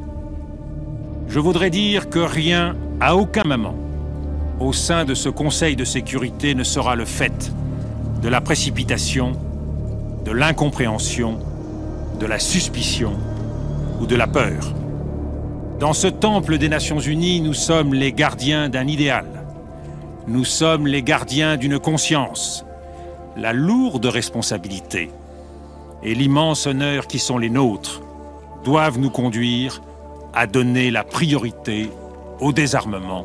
je 1.26 1.40
voudrais 1.40 1.70
dire 1.70 2.08
que 2.08 2.20
rien, 2.20 2.76
à 3.00 3.16
aucun 3.16 3.42
moment, 3.44 3.74
au 4.60 4.72
sein 4.72 5.04
de 5.04 5.14
ce 5.14 5.28
Conseil 5.28 5.74
de 5.74 5.84
sécurité 5.84 6.54
ne 6.54 6.62
sera 6.62 6.94
le 6.94 7.04
fait 7.04 7.50
de 8.22 8.28
la 8.28 8.40
précipitation, 8.40 9.32
de 10.24 10.30
l'incompréhension, 10.30 11.40
de 12.20 12.26
la 12.26 12.38
suspicion 12.38 13.14
ou 14.00 14.06
de 14.06 14.14
la 14.14 14.28
peur. 14.28 14.72
Dans 15.80 15.94
ce 15.94 16.08
temple 16.08 16.58
des 16.58 16.68
Nations 16.68 17.00
Unies, 17.00 17.40
nous 17.40 17.54
sommes 17.54 17.94
les 17.94 18.12
gardiens 18.12 18.68
d'un 18.68 18.86
idéal. 18.86 19.24
Nous 20.28 20.44
sommes 20.44 20.86
les 20.86 21.02
gardiens 21.02 21.56
d'une 21.56 21.78
conscience. 21.78 22.66
La 23.34 23.54
lourde 23.54 24.04
responsabilité 24.04 25.10
et 26.02 26.14
l'immense 26.14 26.66
honneur 26.66 27.06
qui 27.06 27.18
sont 27.18 27.38
les 27.38 27.48
nôtres 27.48 28.02
doivent 28.62 28.98
nous 28.98 29.08
conduire 29.08 29.80
à 30.34 30.46
donner 30.46 30.90
la 30.90 31.02
priorité 31.02 31.88
au 32.40 32.52
désarmement 32.52 33.24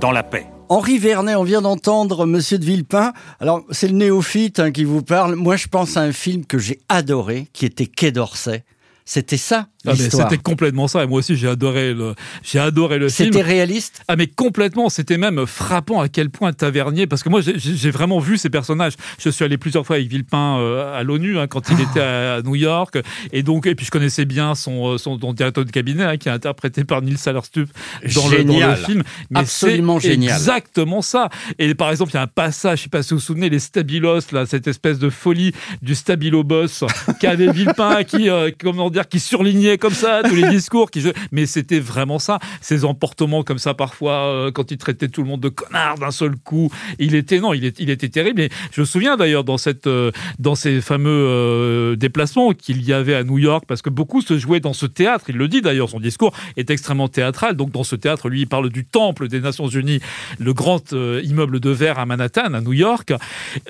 dans 0.00 0.12
la 0.12 0.22
paix. 0.22 0.46
Henri 0.70 0.96
Vernet, 0.96 1.34
on 1.34 1.44
vient 1.44 1.60
d'entendre 1.60 2.24
Monsieur 2.24 2.56
de 2.56 2.64
Villepin. 2.64 3.12
Alors, 3.38 3.64
c'est 3.70 3.88
le 3.88 3.94
néophyte 3.94 4.60
hein, 4.60 4.70
qui 4.70 4.84
vous 4.84 5.02
parle. 5.02 5.34
Moi, 5.34 5.56
je 5.56 5.66
pense 5.66 5.98
à 5.98 6.00
un 6.00 6.12
film 6.12 6.46
que 6.46 6.56
j'ai 6.56 6.80
adoré, 6.88 7.48
qui 7.52 7.66
était 7.66 7.84
Quai 7.84 8.12
d'Orsay. 8.12 8.64
C'était 9.04 9.36
ça 9.36 9.66
ah, 9.86 9.96
c'était 9.96 10.38
complètement 10.38 10.88
ça. 10.88 11.04
Et 11.04 11.06
moi 11.06 11.18
aussi, 11.18 11.36
j'ai 11.36 11.48
adoré 11.48 11.94
le, 11.94 12.14
j'ai 12.42 12.58
adoré 12.58 12.98
le 12.98 13.08
film. 13.08 13.32
C'était 13.32 13.44
réaliste? 13.44 14.02
Ah 14.08 14.16
mais 14.16 14.26
complètement. 14.26 14.88
C'était 14.88 15.18
même 15.18 15.46
frappant 15.46 16.00
à 16.00 16.08
quel 16.08 16.30
point 16.30 16.52
Tavernier, 16.52 17.06
parce 17.06 17.22
que 17.22 17.28
moi, 17.28 17.40
j'ai 17.40 17.90
vraiment 17.90 18.18
vu 18.18 18.38
ces 18.38 18.50
personnages. 18.50 18.94
Je 19.18 19.30
suis 19.30 19.44
allé 19.44 19.58
plusieurs 19.58 19.86
fois 19.86 19.96
avec 19.96 20.08
Villepin 20.08 20.58
euh, 20.58 20.98
à 20.98 21.02
l'ONU 21.02 21.38
hein, 21.38 21.46
quand 21.46 21.68
il 21.70 21.76
ah. 21.78 21.82
était 21.82 22.00
à, 22.00 22.42
New 22.42 22.56
York, 22.56 22.98
et 23.32 23.42
donc 23.42 23.66
et 23.66 23.74
puis 23.74 23.86
je 23.86 23.90
connaissais 23.90 24.24
bien 24.24 24.54
son 24.54 24.94
euh, 24.94 24.98
son, 24.98 25.16
directeur 25.32 25.64
de 25.64 25.70
cabinet 25.70 26.04
hein, 26.04 26.16
qui 26.16 26.28
est 26.28 26.32
interprété 26.32 26.84
par 26.84 27.02
Nils 27.02 27.18
Salerstup 27.18 27.70
dans, 28.14 28.28
le, 28.28 28.44
dans 28.44 28.68
le 28.70 28.76
film. 28.76 29.02
Mais 29.30 29.40
Absolument 29.40 29.98
génial. 29.98 30.36
Exactement 30.36 31.02
ça. 31.02 31.28
Et 31.58 31.74
par 31.74 31.90
exemple, 31.90 32.12
il 32.12 32.14
y 32.14 32.18
a 32.18 32.22
un 32.22 32.26
passage, 32.26 32.78
je 32.78 32.82
sais 32.84 32.88
pas 32.88 33.02
si 33.02 33.10
vous 33.10 33.20
vous 33.20 33.24
souvenez, 33.24 33.50
les 33.50 33.58
Stabilos, 33.58 34.32
là, 34.32 34.46
cette 34.46 34.66
espèce 34.66 34.98
de 34.98 35.10
folie 35.10 35.52
du 35.80 35.94
Stabilo 35.94 36.44
boss 36.44 36.84
qu'avait 37.20 37.52
Villepin, 37.52 38.04
qui 38.04 38.28
euh, 38.28 38.50
comment 38.58 38.90
dire, 38.90 39.08
qui 39.08 39.20
surlignait 39.20 39.71
comme 39.78 39.94
ça, 39.94 40.22
tous 40.24 40.34
les 40.34 40.48
discours 40.48 40.90
qui 40.90 41.02
mais 41.30 41.46
c'était 41.46 41.80
vraiment 41.80 42.18
ça, 42.18 42.38
ces 42.60 42.84
emportements 42.84 43.42
comme 43.42 43.58
ça 43.58 43.74
parfois 43.74 44.12
euh, 44.26 44.50
quand 44.50 44.70
il 44.70 44.78
traitait 44.78 45.08
tout 45.08 45.22
le 45.22 45.28
monde 45.28 45.40
de 45.40 45.48
connard 45.48 45.98
d'un 45.98 46.10
seul 46.10 46.36
coup, 46.36 46.70
il 46.98 47.14
était 47.14 47.40
non, 47.40 47.52
il, 47.52 47.72
il 47.78 47.90
était 47.90 48.08
terrible. 48.08 48.40
Et 48.40 48.50
je 48.72 48.80
me 48.80 48.86
souviens 48.86 49.16
d'ailleurs 49.16 49.44
dans 49.44 49.56
euh, 49.86 50.10
dans 50.38 50.54
ces 50.54 50.80
fameux 50.80 51.10
euh, 51.10 51.96
déplacements 51.96 52.52
qu'il 52.52 52.82
y 52.82 52.92
avait 52.92 53.14
à 53.14 53.24
New 53.24 53.38
York, 53.38 53.64
parce 53.66 53.82
que 53.82 53.90
beaucoup 53.90 54.20
se 54.20 54.38
jouaient 54.38 54.60
dans 54.60 54.72
ce 54.72 54.86
théâtre. 54.86 55.26
Il 55.28 55.36
le 55.36 55.48
dit 55.48 55.62
d'ailleurs, 55.62 55.88
son 55.88 56.00
discours 56.00 56.34
est 56.56 56.70
extrêmement 56.70 57.08
théâtral. 57.08 57.56
Donc 57.56 57.70
dans 57.70 57.84
ce 57.84 57.96
théâtre, 57.96 58.28
lui, 58.28 58.42
il 58.42 58.46
parle 58.46 58.70
du 58.70 58.84
temple 58.84 59.28
des 59.28 59.40
Nations 59.40 59.68
Unies, 59.68 60.00
le 60.38 60.52
grand 60.52 60.92
immeuble 60.92 61.60
de 61.60 61.70
verre 61.70 61.98
à 61.98 62.06
Manhattan, 62.06 62.54
à 62.54 62.60
New 62.60 62.72
York. 62.72 63.12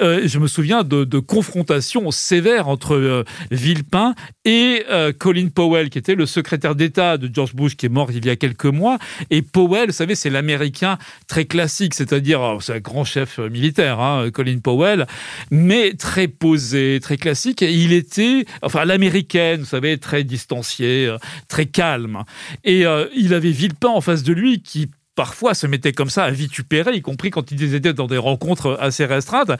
je 0.00 0.38
me 0.38 0.46
souviens 0.46 0.82
de 0.82 1.18
confrontations 1.18 2.10
sévères 2.10 2.68
entre 2.68 3.24
Villepin 3.50 4.14
et 4.44 4.84
Colin 5.18 5.48
Powell 5.48 5.90
qui 5.92 5.98
était 5.98 6.14
le 6.14 6.26
secrétaire 6.26 6.74
d'État 6.74 7.18
de 7.18 7.30
George 7.32 7.54
Bush, 7.54 7.76
qui 7.76 7.86
est 7.86 7.90
mort 7.90 8.10
il 8.10 8.24
y 8.24 8.30
a 8.30 8.36
quelques 8.36 8.64
mois. 8.64 8.98
Et 9.30 9.42
Powell, 9.42 9.86
vous 9.86 9.92
savez, 9.92 10.14
c'est 10.14 10.30
l'Américain 10.30 10.98
très 11.28 11.44
classique, 11.44 11.94
c'est-à-dire, 11.94 12.40
oh, 12.40 12.58
c'est 12.60 12.74
un 12.74 12.80
grand 12.80 13.04
chef 13.04 13.38
militaire, 13.38 14.00
hein, 14.00 14.30
Colin 14.32 14.58
Powell, 14.58 15.06
mais 15.50 15.92
très 15.94 16.28
posé, 16.28 16.98
très 17.00 17.18
classique. 17.18 17.62
Et 17.62 17.72
il 17.72 17.92
était, 17.92 18.46
enfin, 18.62 18.84
l'américaine, 18.84 19.60
vous 19.60 19.66
savez, 19.66 19.98
très 19.98 20.24
distancié, 20.24 21.06
euh, 21.06 21.18
très 21.48 21.66
calme. 21.66 22.24
Et 22.64 22.86
euh, 22.86 23.06
il 23.14 23.34
avait 23.34 23.50
Villepin 23.50 23.90
en 23.90 24.00
face 24.00 24.22
de 24.22 24.32
lui 24.32 24.62
qui 24.62 24.90
parfois 25.22 25.54
se 25.54 25.68
mettait 25.68 25.92
comme 25.92 26.10
ça 26.10 26.24
à 26.24 26.32
vitupérer, 26.32 26.96
y 26.96 27.00
compris 27.00 27.30
quand 27.30 27.52
ils 27.52 27.76
étaient 27.76 27.92
dans 27.92 28.08
des 28.08 28.18
rencontres 28.18 28.76
assez 28.80 29.04
restreintes. 29.04 29.52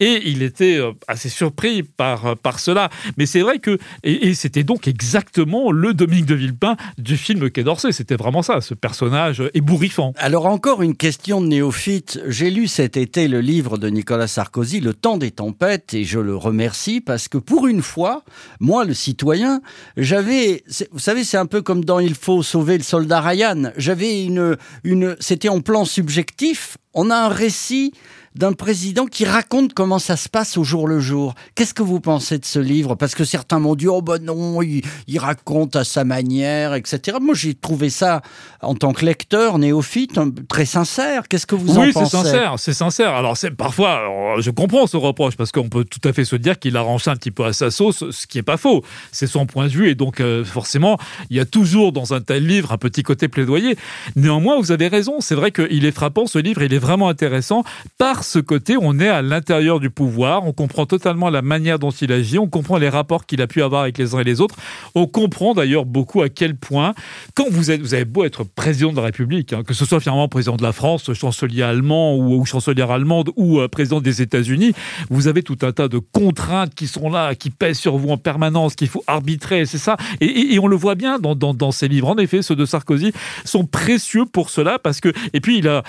Et 0.00 0.22
il 0.24 0.42
était 0.42 0.78
euh, 0.78 0.92
assez 1.08 1.28
surpris 1.28 1.82
par, 1.82 2.24
euh, 2.24 2.34
par 2.42 2.58
cela. 2.58 2.88
Mais 3.18 3.26
c'est 3.26 3.42
vrai 3.42 3.58
que, 3.58 3.76
et, 4.02 4.32
c'était 4.32 4.62
donc 4.62 4.88
exactement 4.88 5.72
le 5.72 5.92
Dominique 5.92 6.24
de 6.24 6.34
Villepin 6.34 6.78
du 6.96 7.18
film 7.18 7.50
Quai 7.50 7.64
d'Orsay. 7.64 7.92
C'était 7.92 8.16
vraiment 8.16 8.40
ça, 8.40 8.62
ce 8.62 8.72
personnage 8.72 9.42
ébouriffant. 9.52 10.14
Alors 10.16 10.46
encore 10.46 10.80
une 10.80 10.96
question 10.96 11.42
de 11.42 11.48
néophyte. 11.48 12.18
J'ai 12.26 12.50
lu 12.50 12.66
cet 12.66 12.96
été 12.96 13.28
le 13.28 13.42
livre 13.42 13.76
de 13.76 13.90
Nicolas 13.90 14.26
Sarkozy, 14.26 14.80
Le 14.80 14.94
temps 14.94 15.18
des 15.18 15.32
tempêtes, 15.32 15.92
et 15.92 16.04
je 16.04 16.18
le 16.18 16.34
remercie 16.34 17.02
parce 17.02 17.28
que 17.28 17.36
pour 17.36 17.66
une 17.66 17.82
fois, 17.82 18.24
moi, 18.58 18.86
le 18.86 18.94
citoyen, 18.94 19.60
j'avais, 19.98 20.64
vous 20.92 20.98
savez, 20.98 21.24
c'est 21.24 21.36
un 21.36 21.44
peu 21.44 21.60
comme 21.60 21.84
dans 21.84 21.98
Il 21.98 22.14
faut 22.14 22.42
sauver 22.42 22.78
le 22.78 22.84
soldat 22.84 23.20
Ryan. 23.20 23.70
J'avais 23.76 24.24
une, 24.24 24.56
une 24.82 25.09
c'était 25.20 25.48
en 25.48 25.60
plan 25.60 25.84
subjectif. 25.84 26.76
On 26.94 27.10
a 27.10 27.16
un 27.16 27.28
récit 27.28 27.92
d'un 28.34 28.52
président 28.52 29.06
qui 29.06 29.24
raconte 29.24 29.74
comment 29.74 29.98
ça 29.98 30.16
se 30.16 30.28
passe 30.28 30.56
au 30.56 30.64
jour 30.64 30.86
le 30.86 31.00
jour. 31.00 31.34
Qu'est-ce 31.54 31.74
que 31.74 31.82
vous 31.82 32.00
pensez 32.00 32.38
de 32.38 32.44
ce 32.44 32.58
livre? 32.58 32.94
Parce 32.94 33.14
que 33.14 33.24
certains 33.24 33.58
m'ont 33.58 33.74
dit 33.74 33.88
oh 33.88 34.02
ben 34.02 34.18
non, 34.18 34.62
il, 34.62 34.82
raconte 35.18 35.76
à 35.76 35.84
sa 35.84 36.04
manière, 36.04 36.74
etc. 36.74 37.18
Moi 37.20 37.34
j'ai 37.34 37.54
trouvé 37.54 37.90
ça 37.90 38.22
en 38.62 38.74
tant 38.74 38.92
que 38.92 39.04
lecteur 39.04 39.58
néophyte 39.58 40.18
très 40.48 40.64
sincère. 40.64 41.28
Qu'est-ce 41.28 41.46
que 41.46 41.54
vous 41.54 41.72
en 41.72 41.74
pensez 41.74 41.86
Oui, 41.86 41.92
c'est 41.92 42.16
sincère, 42.16 42.54
c'est 42.58 42.72
sincère. 42.72 43.14
Alors 43.14 43.36
c'est 43.36 43.50
parfois, 43.50 44.02
je 44.38 44.50
comprends 44.50 44.86
ce 44.86 44.96
reproche 44.96 45.36
parce 45.36 45.52
qu'on 45.52 45.68
peut 45.68 45.84
tout 45.84 46.06
à 46.08 46.12
fait 46.12 46.24
se 46.24 46.36
dire 46.36 46.58
qu'il 46.58 46.76
arrange 46.76 47.08
un 47.08 47.16
petit 47.16 47.30
peu 47.30 47.44
à 47.44 47.52
sa 47.52 47.70
sauce, 47.70 48.10
ce 48.10 48.26
qui 48.26 48.38
est 48.38 48.42
pas 48.42 48.56
faux. 48.56 48.84
C'est 49.12 49.26
son 49.26 49.46
point 49.46 49.66
de 49.66 49.72
vue 49.72 49.90
et 49.90 49.94
donc 49.94 50.20
euh, 50.20 50.44
forcément 50.44 50.98
il 51.30 51.36
y 51.36 51.40
a 51.40 51.44
toujours 51.44 51.92
dans 51.92 52.14
un 52.14 52.20
tel 52.20 52.46
livre 52.46 52.72
un 52.72 52.78
petit 52.78 53.02
côté 53.02 53.28
plaidoyer. 53.28 53.76
Néanmoins, 54.16 54.58
vous 54.58 54.72
avez 54.72 54.88
raison. 54.88 55.20
C'est 55.20 55.34
vrai 55.34 55.50
qu'il 55.50 55.84
est 55.84 55.92
frappant 55.92 56.26
ce 56.26 56.38
livre. 56.38 56.62
Il 56.62 56.72
est 56.72 56.78
vraiment 56.78 57.08
intéressant 57.08 57.64
par 57.98 58.19
ce 58.24 58.38
côté, 58.38 58.76
on 58.80 58.98
est 58.98 59.08
à 59.08 59.22
l'intérieur 59.22 59.80
du 59.80 59.90
pouvoir, 59.90 60.46
on 60.46 60.52
comprend 60.52 60.86
totalement 60.86 61.30
la 61.30 61.42
manière 61.42 61.78
dont 61.78 61.90
il 61.90 62.12
agit, 62.12 62.38
on 62.38 62.48
comprend 62.48 62.78
les 62.78 62.88
rapports 62.88 63.26
qu'il 63.26 63.42
a 63.42 63.46
pu 63.46 63.62
avoir 63.62 63.82
avec 63.82 63.98
les 63.98 64.14
uns 64.14 64.20
et 64.20 64.24
les 64.24 64.40
autres. 64.40 64.56
On 64.94 65.06
comprend 65.06 65.54
d'ailleurs 65.54 65.84
beaucoup 65.84 66.22
à 66.22 66.28
quel 66.28 66.56
point, 66.56 66.94
quand 67.34 67.44
vous 67.50 67.60
vous 67.60 67.94
avez 67.94 68.04
beau 68.04 68.24
être 68.24 68.44
président 68.44 68.90
de 68.90 68.96
la 68.96 69.02
République, 69.02 69.52
hein, 69.52 69.62
que 69.66 69.74
ce 69.74 69.84
soit 69.84 70.00
finalement 70.00 70.28
président 70.28 70.56
de 70.56 70.62
la 70.62 70.72
France, 70.72 71.12
chancelier 71.12 71.62
allemand 71.62 72.16
ou, 72.16 72.44
chancelière 72.44 72.90
allemande 72.90 73.30
ou 73.36 73.60
euh, 73.60 73.68
président 73.68 74.00
des 74.00 74.22
États-Unis, 74.22 74.72
vous 75.10 75.28
avez 75.28 75.42
tout 75.42 75.58
un 75.62 75.72
tas 75.72 75.88
de 75.88 75.98
contraintes 75.98 76.74
qui 76.74 76.86
sont 76.86 77.10
là, 77.10 77.34
qui 77.34 77.50
pèsent 77.50 77.78
sur 77.78 77.96
vous 77.96 78.08
en 78.08 78.16
permanence, 78.16 78.74
qu'il 78.74 78.88
faut 78.88 79.04
arbitrer, 79.06 79.66
c'est 79.66 79.78
ça. 79.78 79.96
Et, 80.20 80.58
on 80.60 80.66
le 80.66 80.76
voit 80.76 80.94
bien 80.94 81.18
dans, 81.18 81.34
dans, 81.34 81.72
ces 81.72 81.88
livres. 81.88 82.08
En 82.08 82.18
effet, 82.18 82.42
ceux 82.42 82.56
de 82.56 82.66
Sarkozy 82.66 83.12
sont 83.44 83.64
précieux 83.64 84.26
pour 84.26 84.50
cela 84.50 84.78
parce 84.78 85.00
que, 85.00 85.10
et 85.32 85.40
puis 85.40 85.58
il 85.58 85.68
euh, 85.68 85.80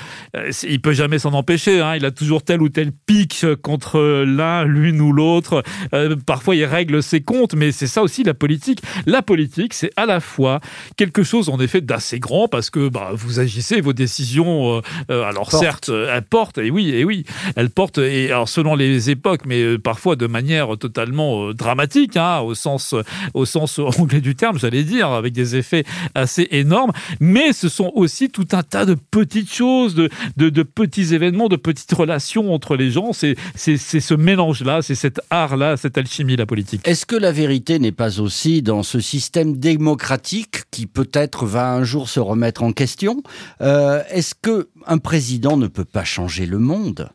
peut 0.82 0.94
jamais 0.94 1.20
s'en 1.20 1.34
empêcher. 1.34 1.82
Hein, 1.82 1.96
il 1.96 2.06
a 2.06 2.12
toujours 2.22 2.44
tel 2.44 2.62
ou 2.62 2.70
tel 2.70 2.92
pic 2.92 3.48
contre 3.64 4.24
l'un, 4.24 4.64
l'une 4.64 5.02
ou 5.02 5.12
l'autre. 5.12 5.64
Euh, 5.96 6.16
parfois, 6.24 6.56
il 6.56 6.66
règle 6.66 7.02
ses 7.02 7.22
comptes, 7.22 7.56
mais 7.56 7.72
c'est 7.72 7.88
ça 7.88 8.04
aussi 8.04 8.24
la 8.24 8.36
politique. 8.36 8.84
La 9.08 9.24
politique, 9.24 9.74
c'est 9.74 9.90
à 9.96 10.06
la 10.06 10.20
fois 10.20 10.60
quelque 10.98 11.24
chose, 11.24 11.50
en 11.50 11.60
effet, 11.60 11.82
d'assez 11.82 12.20
grand, 12.20 12.48
parce 12.48 12.70
que 12.70 12.90
bah, 12.90 13.10
vous 13.16 13.40
agissez, 13.40 13.82
vos 13.82 13.94
décisions, 13.94 14.78
euh, 14.78 14.82
euh, 15.10 15.24
alors 15.24 15.52
certes, 15.52 15.90
elles 15.90 16.22
portent, 16.22 16.60
et 16.60 16.70
oui, 16.70 16.92
et 16.92 17.04
oui, 17.04 17.26
elles 17.56 17.72
portent, 17.72 17.98
et 17.98 18.28
alors 18.28 18.48
selon 18.48 18.76
les 18.76 19.10
époques, 19.10 19.48
mais 19.48 19.80
parfois 19.80 20.16
de 20.16 20.28
manière 20.28 20.78
totalement 20.78 21.54
dramatique, 21.54 22.18
hein, 22.18 22.42
au 22.42 22.54
sens, 22.54 22.94
au 23.34 23.46
sens 23.46 23.80
anglais 23.80 24.22
du 24.22 24.36
terme, 24.36 24.60
j'allais 24.60 24.84
dire, 24.84 25.10
avec 25.10 25.34
des 25.34 25.56
effets 25.56 25.86
assez 26.14 26.48
énormes. 26.52 26.92
Mais 27.20 27.52
ce 27.52 27.68
sont 27.68 27.92
aussi 27.96 28.30
tout 28.30 28.48
un 28.52 28.62
tas 28.62 28.86
de 28.86 28.96
petites 29.10 29.52
choses, 29.52 29.96
de, 29.96 30.10
de, 30.38 30.50
de 30.50 30.62
petits 30.62 31.16
événements, 31.16 31.50
de 31.50 31.56
petites 31.56 31.92
relations 31.94 32.11
entre 32.54 32.76
les 32.76 32.92
gens, 32.92 33.12
c'est 33.14 33.36
ce 33.56 34.14
mélange-là, 34.14 34.82
c'est 34.82 34.96
cet 34.96 35.22
art-là, 35.30 35.78
cette 35.78 35.98
alchimie, 35.98 36.36
la 36.36 36.46
politique. 36.46 36.88
Est-ce 36.88 37.06
que 37.06 37.16
la 37.16 37.32
vérité 37.32 37.80
n'est 37.80 37.92
pas 37.92 38.20
aussi 38.20 38.62
dans 38.62 38.84
ce 38.84 39.00
système 39.00 39.58
démocratique 39.58 40.64
qui 40.72 40.88
peut-être 40.88 41.46
va 41.46 41.72
un 41.72 41.84
jour 41.84 42.10
se 42.10 42.20
remettre 42.20 42.64
en 42.64 42.72
question? 42.74 43.22
Euh, 43.62 44.02
Est-ce 44.10 44.34
que 44.40 44.70
un 44.88 44.98
président 44.98 45.58
ne 45.58 45.68
peut 45.68 45.86
pas 45.86 46.04
changer 46.04 46.46
le 46.46 46.60
monde? 46.60 47.10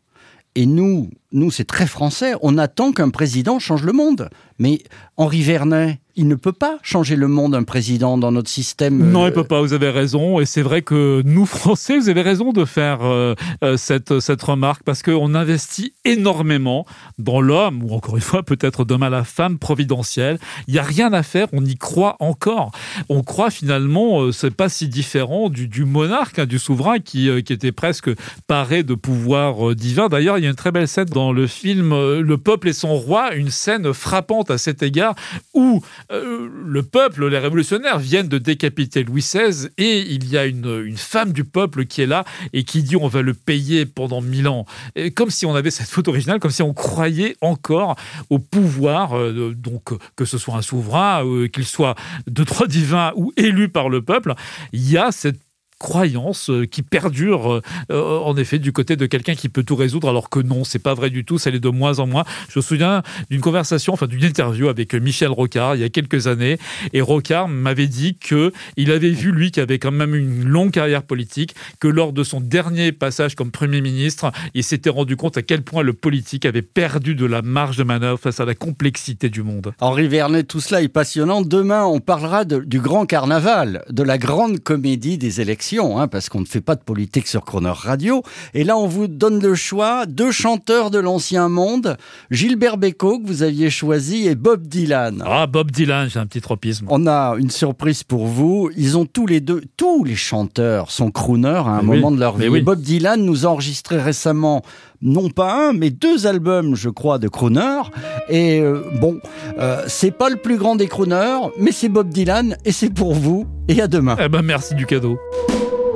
Et 0.54 0.64
nous, 0.64 1.10
nous 1.32 1.50
c'est 1.50 1.64
très 1.64 1.86
français, 1.86 2.34
on 2.42 2.58
attend 2.58 2.92
qu'un 2.92 3.10
président 3.10 3.58
change 3.58 3.82
le 3.82 3.92
monde. 3.92 4.28
Mais 4.58 4.80
Henri 5.16 5.42
Vernet, 5.42 5.98
il 6.14 6.28
ne 6.28 6.34
peut 6.34 6.52
pas 6.52 6.78
changer 6.82 7.14
le 7.14 7.28
monde, 7.28 7.54
un 7.54 7.62
président, 7.62 8.16
dans 8.16 8.32
notre 8.32 8.48
système. 8.48 9.10
Non, 9.10 9.26
il 9.26 9.32
peut 9.32 9.44
pas, 9.44 9.60
vous 9.60 9.74
avez 9.74 9.90
raison. 9.90 10.40
Et 10.40 10.46
c'est 10.46 10.62
vrai 10.62 10.80
que 10.80 11.22
nous, 11.26 11.44
Français, 11.46 11.98
vous 11.98 12.08
avez 12.08 12.22
raison 12.22 12.52
de 12.52 12.64
faire 12.64 13.00
euh, 13.02 13.34
euh, 13.62 13.76
cette, 13.76 14.18
cette 14.20 14.42
remarque, 14.42 14.82
parce 14.82 15.02
qu'on 15.02 15.34
investit 15.34 15.92
énormément 16.06 16.86
dans 17.18 17.42
l'homme, 17.42 17.82
ou 17.82 17.94
encore 17.94 18.16
une 18.16 18.22
fois, 18.22 18.42
peut-être 18.42 18.86
demain 18.86 19.10
la 19.10 19.24
femme 19.24 19.58
providentielle. 19.58 20.38
Il 20.68 20.72
n'y 20.72 20.80
a 20.80 20.82
rien 20.82 21.12
à 21.12 21.22
faire, 21.22 21.48
on 21.52 21.64
y 21.64 21.76
croit 21.76 22.16
encore. 22.20 22.72
On 23.10 23.22
croit 23.22 23.50
finalement, 23.50 24.22
euh, 24.22 24.32
c'est 24.32 24.54
pas 24.54 24.70
si 24.70 24.88
différent 24.88 25.50
du, 25.50 25.68
du 25.68 25.84
monarque, 25.84 26.38
hein, 26.38 26.46
du 26.46 26.58
souverain, 26.58 26.98
qui, 26.98 27.28
qui 27.42 27.52
était 27.52 27.72
presque 27.72 28.10
paré 28.46 28.82
de 28.82 28.94
pouvoir 28.94 29.74
divin. 29.74 30.08
D'ailleurs, 30.08 30.38
il 30.38 30.44
y 30.44 30.46
a 30.46 30.50
une 30.50 30.56
très 30.56 30.72
belle 30.72 30.88
scène 30.88 31.06
dans 31.06 31.25
le 31.32 31.46
film 31.46 31.90
Le 31.90 32.36
peuple 32.38 32.68
et 32.68 32.72
son 32.72 32.94
roi, 32.94 33.34
une 33.34 33.50
scène 33.50 33.92
frappante 33.92 34.50
à 34.50 34.58
cet 34.58 34.82
égard, 34.82 35.14
où 35.54 35.82
euh, 36.12 36.48
le 36.64 36.82
peuple, 36.82 37.26
les 37.28 37.38
révolutionnaires 37.38 37.98
viennent 37.98 38.28
de 38.28 38.38
décapiter 38.38 39.04
Louis 39.04 39.20
XVI 39.22 39.68
et 39.78 40.00
il 40.00 40.28
y 40.28 40.38
a 40.38 40.46
une, 40.46 40.96
femme 40.96 41.32
du 41.32 41.44
peuple 41.44 41.86
qui 41.86 42.02
est 42.02 42.06
là 42.06 42.24
et 42.52 42.64
qui 42.64 42.82
dit 42.82 42.96
on 42.96 43.08
va 43.08 43.22
le 43.22 43.34
payer 43.34 43.86
pendant 43.86 44.20
mille 44.20 44.48
ans. 44.48 44.66
Comme 45.14 45.30
si 45.30 45.46
on 45.46 45.54
avait 45.54 45.70
cette 45.70 45.88
photo 45.88 46.10
originale, 46.10 46.40
comme 46.40 46.50
si 46.50 46.62
on 46.62 46.74
croyait 46.74 47.36
encore 47.40 47.96
au 48.30 48.38
pouvoir, 48.38 49.16
euh, 49.16 49.54
donc 49.56 49.82
que 50.16 50.24
ce 50.24 50.38
soit 50.38 50.54
un 50.54 50.62
souverain, 50.62 51.24
euh, 51.24 51.48
qu'il 51.48 51.66
soit 51.66 51.94
de 52.26 52.44
droit 52.44 52.66
divin 52.66 53.12
ou 53.16 53.32
élu 53.36 53.68
par 53.68 53.88
le 53.88 54.02
peuple, 54.02 54.34
il 54.72 54.90
y 54.90 54.98
a 54.98 55.12
cette 55.12 55.40
croyance 55.78 56.48
euh, 56.48 56.64
qui 56.64 56.82
perdure 56.82 57.52
euh, 57.52 57.62
euh, 57.90 58.18
en 58.18 58.36
effet 58.36 58.58
du 58.58 58.72
côté 58.72 58.96
de 58.96 59.04
quelqu'un 59.04 59.34
qui 59.34 59.48
peut 59.48 59.62
tout 59.62 59.76
résoudre 59.76 60.08
alors 60.08 60.30
que 60.30 60.40
non 60.40 60.64
c'est 60.64 60.78
pas 60.78 60.94
vrai 60.94 61.10
du 61.10 61.24
tout 61.24 61.38
ça 61.38 61.50
l'est 61.50 61.60
de 61.60 61.68
moins 61.68 61.98
en 61.98 62.06
moins. 62.06 62.24
Je 62.48 62.58
me 62.58 62.62
souviens 62.62 63.02
d'une 63.30 63.42
conversation 63.42 63.92
enfin 63.92 64.06
d'une 64.06 64.24
interview 64.24 64.68
avec 64.68 64.94
Michel 64.94 65.28
Rocard 65.28 65.76
il 65.76 65.82
y 65.82 65.84
a 65.84 65.90
quelques 65.90 66.28
années 66.28 66.58
et 66.94 67.00
Rocard 67.02 67.48
m'avait 67.48 67.88
dit 67.88 68.16
que 68.16 68.52
il 68.76 68.90
avait 68.90 69.10
vu 69.10 69.32
lui 69.32 69.50
qui 69.50 69.60
avait 69.60 69.78
quand 69.78 69.92
même 69.92 70.14
une 70.14 70.44
longue 70.44 70.70
carrière 70.70 71.02
politique 71.02 71.54
que 71.78 71.88
lors 71.88 72.14
de 72.14 72.24
son 72.24 72.40
dernier 72.40 72.92
passage 72.92 73.34
comme 73.34 73.50
premier 73.50 73.82
ministre 73.82 74.32
il 74.54 74.64
s'était 74.64 74.90
rendu 74.90 75.16
compte 75.16 75.36
à 75.36 75.42
quel 75.42 75.62
point 75.62 75.82
le 75.82 75.92
politique 75.92 76.46
avait 76.46 76.62
perdu 76.62 77.14
de 77.14 77.26
la 77.26 77.42
marge 77.42 77.76
de 77.76 77.84
manœuvre 77.84 78.18
face 78.18 78.40
à 78.40 78.46
la 78.46 78.54
complexité 78.54 79.28
du 79.28 79.42
monde. 79.42 79.74
Henri 79.80 80.08
Vernet 80.08 80.44
tout 80.44 80.60
cela 80.60 80.80
est 80.80 80.88
passionnant. 80.88 81.42
Demain 81.42 81.84
on 81.84 82.00
parlera 82.00 82.46
du 82.46 82.80
grand 82.80 83.04
carnaval 83.04 83.84
de 83.90 84.02
la 84.02 84.16
grande 84.16 84.60
comédie 84.60 85.18
des 85.18 85.42
élections 85.42 85.65
Hein, 85.74 86.06
parce 86.08 86.28
qu'on 86.28 86.40
ne 86.40 86.46
fait 86.46 86.60
pas 86.60 86.76
de 86.76 86.80
politique 86.80 87.26
sur 87.26 87.44
Croner 87.44 87.72
Radio. 87.74 88.22
Et 88.54 88.62
là, 88.62 88.76
on 88.76 88.86
vous 88.86 89.08
donne 89.08 89.42
le 89.42 89.54
choix. 89.54 90.06
Deux 90.06 90.30
chanteurs 90.30 90.90
de 90.90 90.98
l'ancien 90.98 91.48
monde, 91.48 91.96
Gilbert 92.30 92.76
Bécaud, 92.76 93.18
que 93.18 93.26
vous 93.26 93.42
aviez 93.42 93.68
choisi, 93.68 94.28
et 94.28 94.36
Bob 94.36 94.66
Dylan. 94.66 95.22
Ah, 95.26 95.46
Bob 95.46 95.70
Dylan, 95.70 96.08
j'ai 96.08 96.20
un 96.20 96.26
petit 96.26 96.40
tropisme. 96.40 96.86
On 96.88 97.06
a 97.06 97.34
une 97.36 97.50
surprise 97.50 98.04
pour 98.04 98.26
vous. 98.26 98.70
Ils 98.76 98.96
ont 98.96 99.06
tous 99.06 99.26
les 99.26 99.40
deux, 99.40 99.62
tous 99.76 100.04
les 100.04 100.14
chanteurs 100.14 100.90
sont 100.90 101.10
crooners 101.10 101.48
à 101.48 101.70
un 101.70 101.82
moment 101.82 102.12
de 102.12 102.20
leur 102.20 102.36
vie. 102.36 102.60
Bob 102.60 102.80
Dylan 102.80 103.24
nous 103.24 103.44
a 103.44 103.48
enregistré 103.48 104.00
récemment 104.00 104.62
non 105.02 105.28
pas 105.30 105.68
un, 105.68 105.72
mais 105.72 105.90
deux 105.90 106.26
albums, 106.26 106.74
je 106.74 106.88
crois, 106.88 107.18
de 107.18 107.28
crooner. 107.28 107.82
Et 108.28 108.60
euh, 108.60 108.82
bon, 109.00 109.18
euh, 109.58 109.82
c'est 109.86 110.10
pas 110.10 110.28
le 110.28 110.36
plus 110.36 110.56
grand 110.56 110.76
des 110.76 110.88
crooners, 110.88 111.50
mais 111.58 111.72
c'est 111.72 111.88
Bob 111.88 112.08
Dylan, 112.08 112.56
et 112.64 112.72
c'est 112.72 112.90
pour 112.90 113.14
vous. 113.14 113.46
Et 113.68 113.80
à 113.80 113.88
demain. 113.88 114.16
Eh 114.20 114.28
ben, 114.28 114.42
merci 114.42 114.74
du 114.74 114.86
cadeau. 114.86 115.18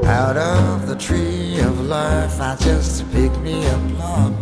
Out 0.03 0.37
of 0.37 0.89
the 0.89 0.99
tree 0.99 1.61
of 1.61 1.89
life, 1.89 2.41
I 2.41 2.57
just 2.59 3.05
pick 3.13 3.31
me 3.45 3.65
a 3.67 3.79
plum. 3.95 4.35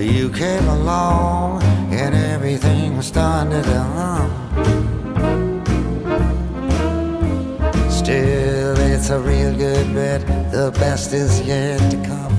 You 0.00 0.30
came 0.30 0.66
along 0.68 1.62
and 1.92 2.14
everything 2.14 2.96
was 2.96 3.06
starting 3.06 3.62
to 3.62 3.80
hum. 3.80 4.31
The 10.20 10.70
best 10.78 11.12
is 11.12 11.40
yet 11.40 11.78
to 11.90 11.96
come. 12.04 12.36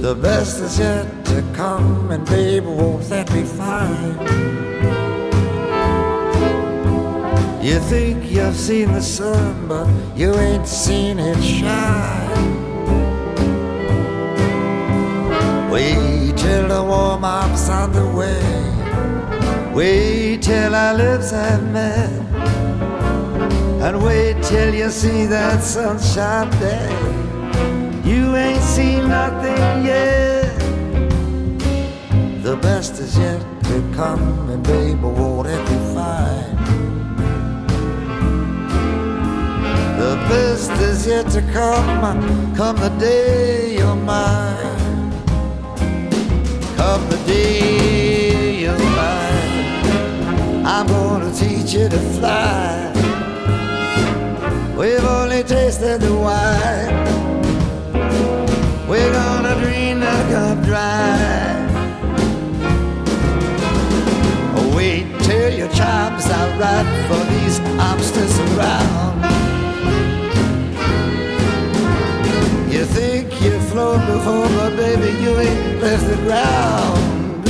The 0.00 0.14
best 0.14 0.60
is 0.60 0.78
yet 0.78 1.24
to 1.26 1.44
come, 1.54 2.10
and 2.10 2.24
baby, 2.26 2.66
won't 2.66 3.08
that 3.10 3.30
be 3.32 3.44
fine? 3.44 4.18
You 7.62 7.78
think 7.78 8.30
you've 8.30 8.56
seen 8.56 8.92
the 8.92 9.02
sun, 9.02 9.68
but 9.68 9.86
you 10.16 10.34
ain't 10.34 10.66
seen 10.66 11.18
it 11.18 11.40
shine. 11.42 12.32
Wait 15.70 16.36
till 16.36 16.68
the 16.68 16.82
warm 16.82 17.24
up's 17.24 17.68
on 17.68 17.92
the 17.92 18.06
way. 18.18 18.42
Wait 19.74 20.42
till 20.42 20.74
our 20.74 20.94
lips 20.94 21.30
have 21.30 21.62
met. 21.72 22.61
And 23.84 24.00
wait 24.00 24.40
till 24.44 24.72
you 24.72 24.90
see 24.90 25.26
that 25.26 25.60
sunshine 25.60 26.48
day. 26.60 26.88
You 28.04 28.36
ain't 28.36 28.62
seen 28.62 29.08
nothing 29.08 29.84
yet. 29.84 30.56
The 32.44 32.56
best 32.62 33.00
is 33.00 33.18
yet 33.18 33.40
to 33.64 33.82
come, 33.92 34.48
and 34.50 34.62
baby, 34.62 34.94
won't 35.00 35.48
it 35.48 35.62
be 35.66 35.78
fine? 35.96 36.54
The 39.98 40.14
best 40.30 40.70
is 40.80 41.04
yet 41.08 41.28
to 41.30 41.42
come, 41.52 42.54
come 42.54 42.76
the 42.76 42.90
day 43.00 43.78
you're 43.78 43.96
mine. 43.96 45.10
Come 46.76 47.08
the 47.08 47.20
day 47.26 48.60
you're 48.60 48.78
mine. 48.78 50.64
I'm 50.64 50.86
gonna 50.86 51.32
teach 51.34 51.74
you 51.74 51.88
to 51.88 51.98
fly. 51.98 52.61
Only 55.80 55.96
the 55.96 56.14
wine. 56.14 56.92
We're 58.88 59.12
gonna 59.12 59.54
dream 59.60 60.00
the 60.00 60.16
cup 60.30 60.64
dry. 60.64 61.68
Wait 64.76 65.06
till 65.20 65.52
your 65.54 65.68
chops 65.68 66.28
are 66.30 66.50
right 66.58 66.86
for 67.08 67.22
these 67.32 67.60
obstacles 67.78 68.38
around. 68.56 69.22
You 72.70 72.84
think 72.84 73.40
you 73.42 73.58
flown 73.70 74.00
before, 74.06 74.48
but 74.58 74.76
baby, 74.76 75.10
you 75.22 75.38
ain't 75.38 75.82
left 75.82 76.06
the 76.08 76.16
ground. 76.26 77.46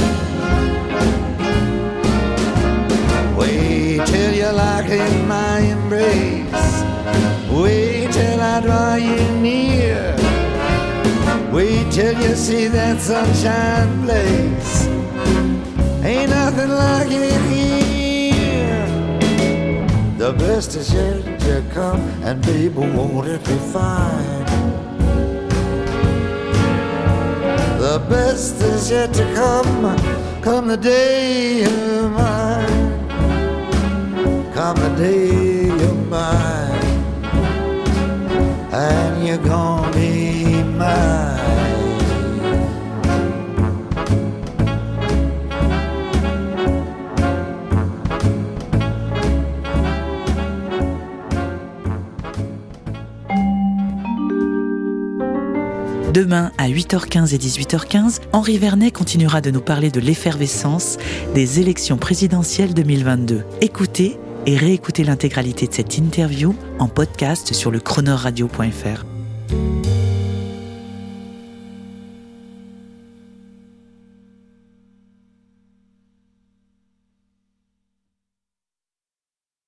Wait 3.37 4.07
till 4.07 4.35
you're 4.35 4.53
locked 4.53 4.91
in 4.91 5.27
my 5.27 5.59
embrace. 5.59 6.32
I 8.43 8.61
draw 8.61 8.95
you 8.97 9.21
near. 9.41 10.17
Wait 11.53 11.93
till 11.93 12.15
you 12.21 12.35
see 12.35 12.67
that 12.67 13.01
sunshine 13.01 14.05
place. 14.05 14.87
Ain't 16.03 16.31
nothing 16.31 16.71
like 16.71 17.11
it 17.11 17.41
here. 17.53 18.87
The 20.19 20.33
best 20.33 20.75
is 20.77 20.93
yet 20.93 21.41
to 21.41 21.65
come, 21.73 22.01
and 22.25 22.41
baby, 22.43 22.75
won't 22.75 23.29
it 23.29 23.45
be 23.45 23.57
fine? 23.73 24.43
The 27.79 27.99
best 28.09 28.61
is 28.63 28.91
yet 28.91 29.13
to 29.15 29.25
come, 29.35 29.97
come 30.41 30.67
the 30.69 30.77
day 30.77 31.63
you're 31.63 32.09
mine. 32.09 32.93
Come 34.55 34.77
the 34.77 34.91
day 34.97 35.67
you're 35.67 35.95
mine, 36.17 36.62
Demain 56.15 56.51
à 56.57 56.69
8h15 56.69 57.35
et 57.35 57.39
18h15, 57.39 58.21
Henri 58.33 58.57
Vernet 58.57 58.91
continuera 58.91 59.43
de 59.43 59.51
nous 59.51 59.61
parler 59.61 59.91
de 59.91 60.01
l'effervescence 60.01 60.97
des 61.35 61.61
élections 61.61 61.99
présidentielles 61.99 62.73
2022. 62.73 63.45
Écoutez 63.61 64.19
et 64.47 64.57
réécoutez 64.57 65.05
l'intégralité 65.05 65.67
de 65.67 65.73
cette 65.73 65.99
interview 65.99 66.55
en 66.79 66.89
podcast 66.89 67.53
sur 67.53 67.71
le 67.71 67.81
chronoradio.fr. 67.81 69.05